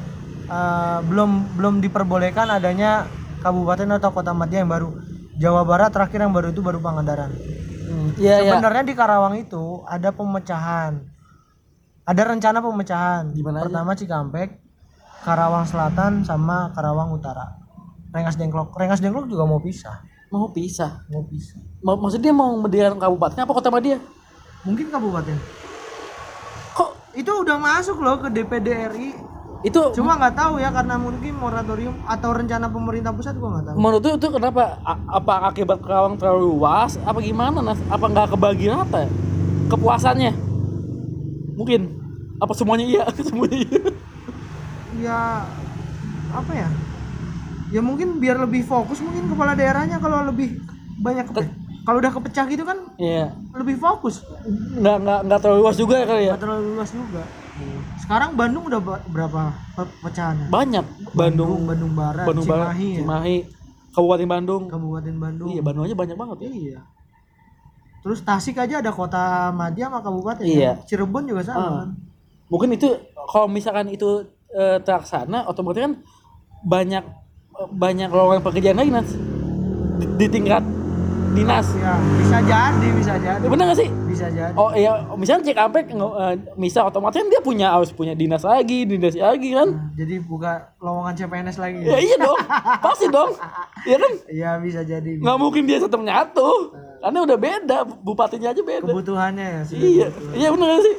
[0.46, 3.06] eh, belum belum diperbolehkan adanya
[3.42, 4.90] kabupaten atau kota madya yang baru.
[5.38, 7.30] Jawa Barat terakhir yang baru itu baru Pangandaran.
[7.30, 8.58] Hmm, iya iya.
[8.58, 10.98] Sebenarnya di Karawang itu ada pemecahan.
[12.02, 13.30] Ada rencana pemecahan.
[13.30, 13.70] Di mana aja?
[13.70, 14.58] pertama Cikampek
[15.22, 17.57] Karawang Selatan sama Karawang Utara
[18.18, 20.02] Rengas Dengklok Rengas Dengklok juga mau pisah.
[20.28, 21.06] Mau pisah?
[21.08, 21.62] Mau pisah.
[21.80, 23.38] Mau- maksudnya dia mau mendirikan kabupaten?
[23.38, 24.02] Apa kota Madia
[24.66, 25.36] mungkin kabupaten.
[26.74, 26.90] Kok?
[27.14, 29.10] Itu udah masuk loh ke DPD RI
[29.58, 33.74] itu cuma nggak tahu ya karena mungkin moratorium atau rencana pemerintah pusat gua nggak tahu.
[33.74, 34.78] Menurut tuh itu kenapa?
[34.86, 36.94] A- apa akibat Karawang terlalu luas?
[37.02, 37.82] Apa gimana nas?
[37.90, 39.06] Apa nggak kebagi rata?
[39.06, 39.10] Ya?
[39.68, 40.32] kepuasannya?
[41.58, 41.90] Mungkin.
[42.38, 43.02] Apa semuanya iya?
[43.26, 43.80] Semuanya iya.
[44.98, 45.20] Ya
[46.28, 46.68] apa ya
[47.68, 50.60] ya mungkin biar lebih fokus mungkin kepala daerahnya kalau lebih
[50.98, 51.52] banyak kepe-
[51.84, 53.32] kalau udah kepecah gitu kan iya.
[53.56, 54.20] lebih fokus.
[54.76, 56.32] Nggak nggak nggak terlalu luas juga ya kali ya?
[56.36, 57.22] Nggak terlalu luas juga.
[57.98, 59.42] Sekarang Bandung udah berapa
[59.72, 60.52] pe- pecahannya?
[60.52, 60.84] Banyak.
[61.16, 62.98] Bandung Bandung Barat Bandung Barat Cimahi ya.
[63.00, 63.36] Cimahi
[63.88, 64.62] Kabupaten Bandung.
[64.68, 65.48] Kabupaten Bandung.
[65.48, 66.50] Iya Bandung aja banyak banget ya.
[66.52, 66.80] Iya.
[67.98, 70.76] terus Tasik aja ada kota madya sama kabupaten Iya.
[70.78, 70.86] ya.
[70.86, 71.88] Cirebon juga sama kan?
[72.48, 72.88] Mungkin itu
[73.26, 75.94] kalau misalkan itu eh, terlaksana otomatis kan
[76.62, 77.04] banyak
[77.68, 79.10] banyak lowongan pekerjaan lagi nas.
[79.98, 80.62] Di, di tingkat
[81.28, 81.66] dinas.
[81.74, 83.42] Ya bisa jadi bisa jadi.
[83.42, 83.88] Ya, bener gak sih?
[84.06, 84.54] Bisa jadi.
[84.54, 88.86] Oh iya misalnya Cikampek nge- eh, misal otomatis kan dia punya harus punya dinas lagi
[88.86, 89.68] dinas lagi kan?
[89.68, 91.78] Nah, jadi buka lowongan CPNS lagi.
[91.82, 92.38] Ya iya dong.
[92.80, 93.30] Pasti dong.
[93.84, 94.12] Ya kan?
[94.26, 96.72] Iya bisa jadi nggak mungkin dia tetap nyatu.
[96.98, 98.90] Karena udah beda bupatinya aja beda.
[98.90, 100.34] Kebutuhannya ya sudah iya kebutuhan.
[100.34, 100.96] iya bener gak sih?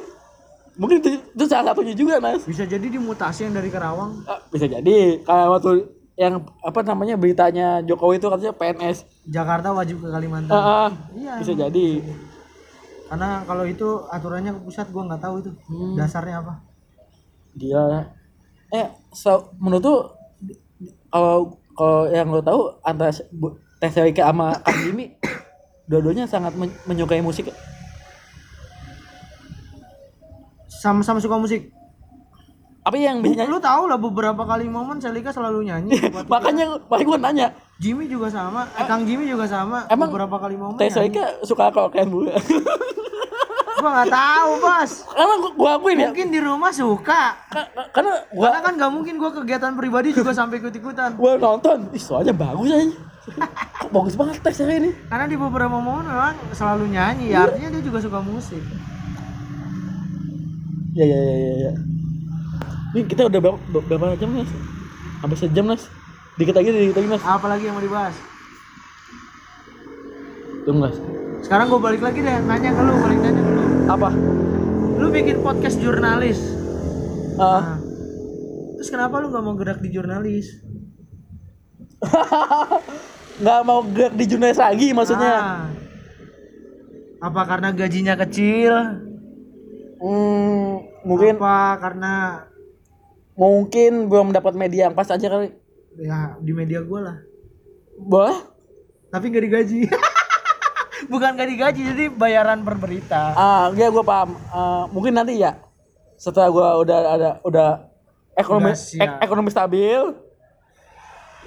[0.80, 2.40] Mungkin itu, itu salah satunya juga nas.
[2.48, 4.24] Bisa jadi dimutasi yang dari Karawang.
[4.24, 5.20] Ah, bisa jadi.
[5.20, 5.72] Kayak waktu
[6.20, 10.52] yang apa namanya beritanya Jokowi itu katanya PNS Jakarta wajib ke Kalimantan.
[10.52, 11.88] Ah, ah, Iya, bisa jadi.
[13.10, 15.52] karena kalau itu aturannya ke pusat gua nggak tahu itu.
[15.66, 15.96] Hmm.
[15.96, 16.54] dasarnya apa?
[17.56, 18.12] Dia
[18.70, 20.00] eh so, menurut tuh
[21.10, 23.10] kalau kalau yang lo tahu antara
[23.80, 25.16] Teh Selika sama Kang Jimmy
[25.90, 27.50] dua-duanya sangat men- menyukai musik
[30.70, 31.74] sama-sama suka musik
[32.90, 36.66] apa yang Bu, biasanya lu tahu lah beberapa kali momen Selika selalu nyanyi Waktu makanya
[36.90, 37.48] makanya gue nanya.
[37.78, 40.90] Jimmy juga sama eh, Kang Jimmy juga sama Emang beberapa kali momen Teh.
[40.90, 42.26] Selika suka karaokean bu?
[43.80, 44.92] Gua nggak tahu bos.
[45.08, 46.12] Karena gua, gua akuin ya?
[46.12, 47.32] Mungkin di rumah suka.
[47.48, 51.16] Ka- karena gua karena kan nggak mungkin gua kegiatan pribadi juga sampai ikut-ikutan.
[51.16, 51.88] Gua nonton.
[51.96, 52.92] Ih soalnya bagus aja.
[53.80, 54.92] Kok bagus banget Teh Selika ini?
[55.08, 58.60] Karena di beberapa momen memang selalu nyanyi ya artinya dia juga suka musik.
[60.92, 61.54] Ya ya ya ya.
[61.70, 61.74] ya.
[62.90, 64.50] Ini kita udah berapa, berapa jam Nas?
[65.22, 65.66] Hampir sejam.
[66.40, 67.20] Dikit lagi dikit lagi Nas.
[67.22, 68.16] apalagi yang mau dibahas
[70.64, 70.96] Tunggu Nas.
[71.40, 74.10] sekarang gua balik lagi deh nanya ke lu balik nanya ke lu Apa?
[74.96, 76.40] lu bikin podcast jurnalis
[77.36, 77.78] Ah, Nah,
[78.76, 80.48] terus kenapa lu nggak mau gerak di jurnalis
[83.40, 85.36] nggak mau gerak di jurnalis lagi maksudnya.
[85.36, 85.62] Ah.
[87.22, 88.72] apa karena gajinya kecil
[90.00, 92.14] Hmm, mungkin apa karena
[93.40, 95.56] mungkin belum dapat media yang pas aja kali.
[95.96, 97.18] ya di media gua lah
[97.98, 98.36] Boleh?
[99.10, 99.80] tapi nggak digaji
[101.12, 104.36] bukan nggak digaji jadi bayaran per berita Ah, ya gue paham.
[104.50, 105.56] Ah, mungkin nanti ya
[106.14, 107.70] setelah gua udah ada udah
[108.34, 110.04] ekonomi ek- ekonomi stabil.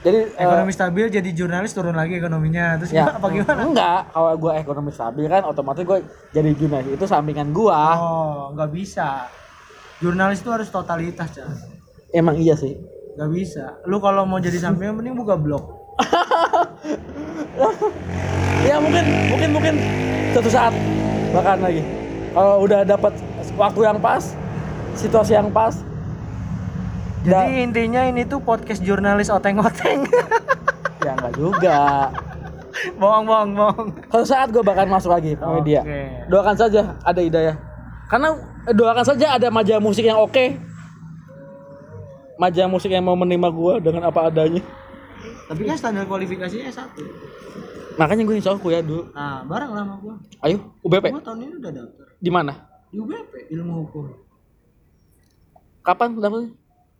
[0.03, 4.33] Jadi eh, ekonomi stabil jadi jurnalis turun lagi ekonominya terus ya apa gimana enggak kalau
[4.35, 9.31] gua ekonomi stabil kan otomatis gua jadi jurnalis itu sampingan gua oh nggak bisa
[9.99, 11.31] jurnalis itu harus totalitas.
[12.13, 12.77] Emang iya sih.
[13.17, 13.65] Nggak bisa.
[13.89, 15.65] Lu kalau mau jadi sampingan mending buka blog.
[18.63, 19.75] Ya mungkin mungkin mungkin
[20.31, 20.71] suatu saat
[21.35, 21.83] bahkan lagi.
[22.31, 23.11] Kalau udah dapat
[23.59, 24.23] waktu yang pas
[24.95, 25.83] situasi yang pas.
[27.27, 30.07] Jadi intinya ini tuh podcast jurnalis oteng-oteng.
[31.03, 31.79] Ya enggak juga.
[32.95, 33.89] Bohong bohong bohong.
[34.07, 35.83] Suatu saat gua bakal masuk lagi ke media.
[35.83, 36.31] Oke.
[36.31, 37.59] doakan saja ada hidayah.
[38.07, 38.39] Karena
[38.71, 40.55] eh, doakan saja ada majalah musik yang oke
[42.43, 44.63] majalah musik yang mau menerima gua dengan apa adanya
[45.23, 46.99] Tapi kan standar kualifikasinya S1.
[47.95, 49.13] Makanya gue insya Allah kuliah dulu.
[49.15, 50.15] Nah, bareng lah sama gua.
[50.43, 51.13] Ayo, UBP.
[51.15, 52.53] Gua tahun ini udah daftar Di mana?
[52.93, 54.05] di UBP ilmu hukum.
[55.87, 56.51] Kapan daftarnya?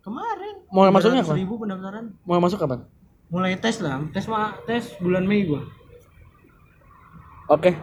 [0.03, 0.55] Kemarin.
[0.71, 1.37] Mulai masuknya kapan?
[1.37, 2.05] ribu pendaftaran.
[2.23, 2.79] Mau masuk kapan?
[3.27, 3.99] Mulai tes lah.
[4.13, 5.67] Tes mah tes bulan Mei gua.
[7.51, 7.75] Oke.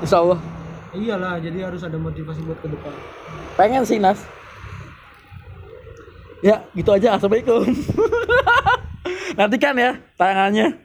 [0.00, 0.38] Insya Allah.
[0.96, 2.94] Iyalah, jadi harus ada motivasi buat ke depan.
[3.60, 4.24] Pengen sih Nas.
[6.38, 7.18] Ya, gitu aja.
[7.18, 7.66] Assalamualaikum.
[9.38, 10.78] Nantikan ya tayangannya.